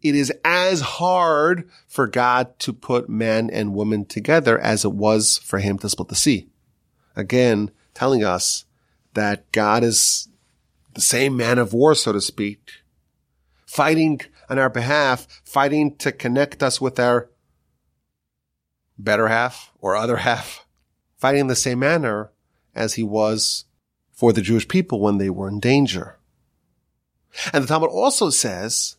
[0.03, 5.39] it is as hard for God to put man and woman together as it was
[5.39, 6.49] for him to split the sea.
[7.17, 8.65] Again, telling us
[9.15, 10.29] that God is
[10.95, 12.71] the same man of war, so to speak,
[13.67, 17.31] fighting on our behalf, fighting to connect us with our
[18.99, 20.67] better half or other half,
[21.17, 22.31] fighting in the same manner
[22.75, 23.65] as he was
[24.13, 26.19] for the Jewish people when they were in danger.
[27.53, 28.97] And the Talmud also says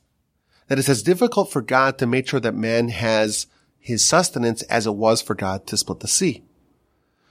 [0.67, 3.47] that it's as difficult for God to make sure that man has
[3.79, 6.43] his sustenance as it was for God to split the sea.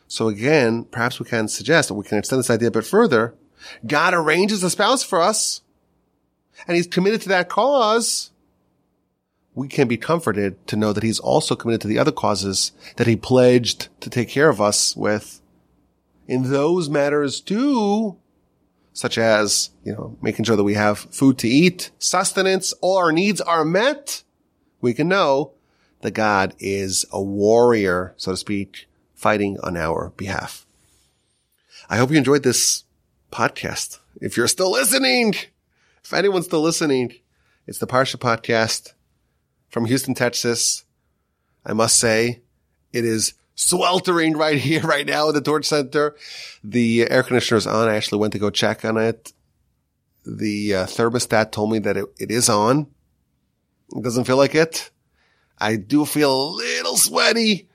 [0.07, 3.35] So again, perhaps we can suggest that we can extend this idea a bit further.
[3.87, 5.63] God arranges a spouse for us
[6.67, 8.31] and he's committed to that cause.
[9.55, 13.07] We can be comforted to know that he's also committed to the other causes that
[13.07, 15.41] he pledged to take care of us with
[16.27, 18.17] in those matters too,
[18.93, 23.13] such as, you know, making sure that we have food to eat, sustenance, all our
[23.13, 24.23] needs are met,
[24.81, 25.53] we can know
[26.01, 30.67] that God is a warrior, so to speak, fighting on our behalf.
[31.89, 32.85] I hope you enjoyed this
[33.33, 33.99] podcast.
[34.21, 35.35] If you're still listening,
[36.03, 37.15] if anyone's still listening,
[37.67, 38.93] it's the Parsha podcast
[39.75, 40.85] from Houston, Texas.
[41.67, 42.43] I must say
[42.93, 46.15] it is sweltering right here, right now at the Torch Center.
[46.63, 47.89] The air conditioner is on.
[47.89, 49.33] I actually went to go check on it.
[50.25, 52.87] The uh, thermostat told me that it, it is on.
[53.95, 54.93] It doesn't feel like it.
[55.59, 57.69] I do feel a little sweaty.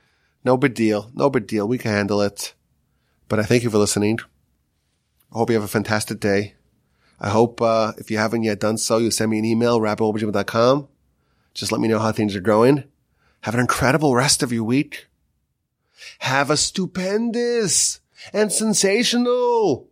[0.45, 1.11] No big deal.
[1.13, 1.67] No big deal.
[1.67, 2.53] We can handle it.
[3.27, 4.19] But I thank you for listening.
[5.33, 6.55] I hope you have a fantastic day.
[7.19, 10.87] I hope, uh, if you haven't yet done so, you send me an email, rabbiwolbajima.com.
[11.59, 12.85] Just let me know how things are going.
[13.41, 15.07] Have an incredible rest of your week.
[16.19, 17.99] Have a stupendous
[18.31, 19.89] and sensational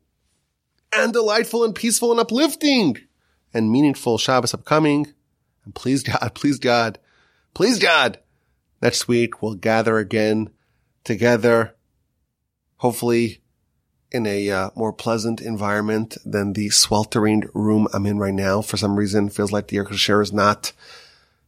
[0.94, 2.98] and delightful and peaceful and uplifting
[3.54, 5.14] and meaningful Shabbos upcoming.
[5.66, 7.00] And please God, please God,
[7.54, 8.20] please God,
[8.82, 10.50] next week we'll gather again
[11.04, 11.76] together,
[12.78, 13.42] hopefully
[14.10, 18.62] in a uh, more pleasant environment than the sweltering room I'm in right now.
[18.62, 20.72] For some reason, feels like the air conditioner is not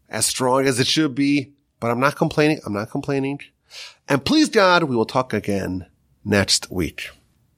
[0.09, 2.59] as strong as it should be, but I'm not complaining.
[2.65, 3.39] I'm not complaining.
[4.07, 5.85] And please God, we will talk again
[6.25, 7.09] next week.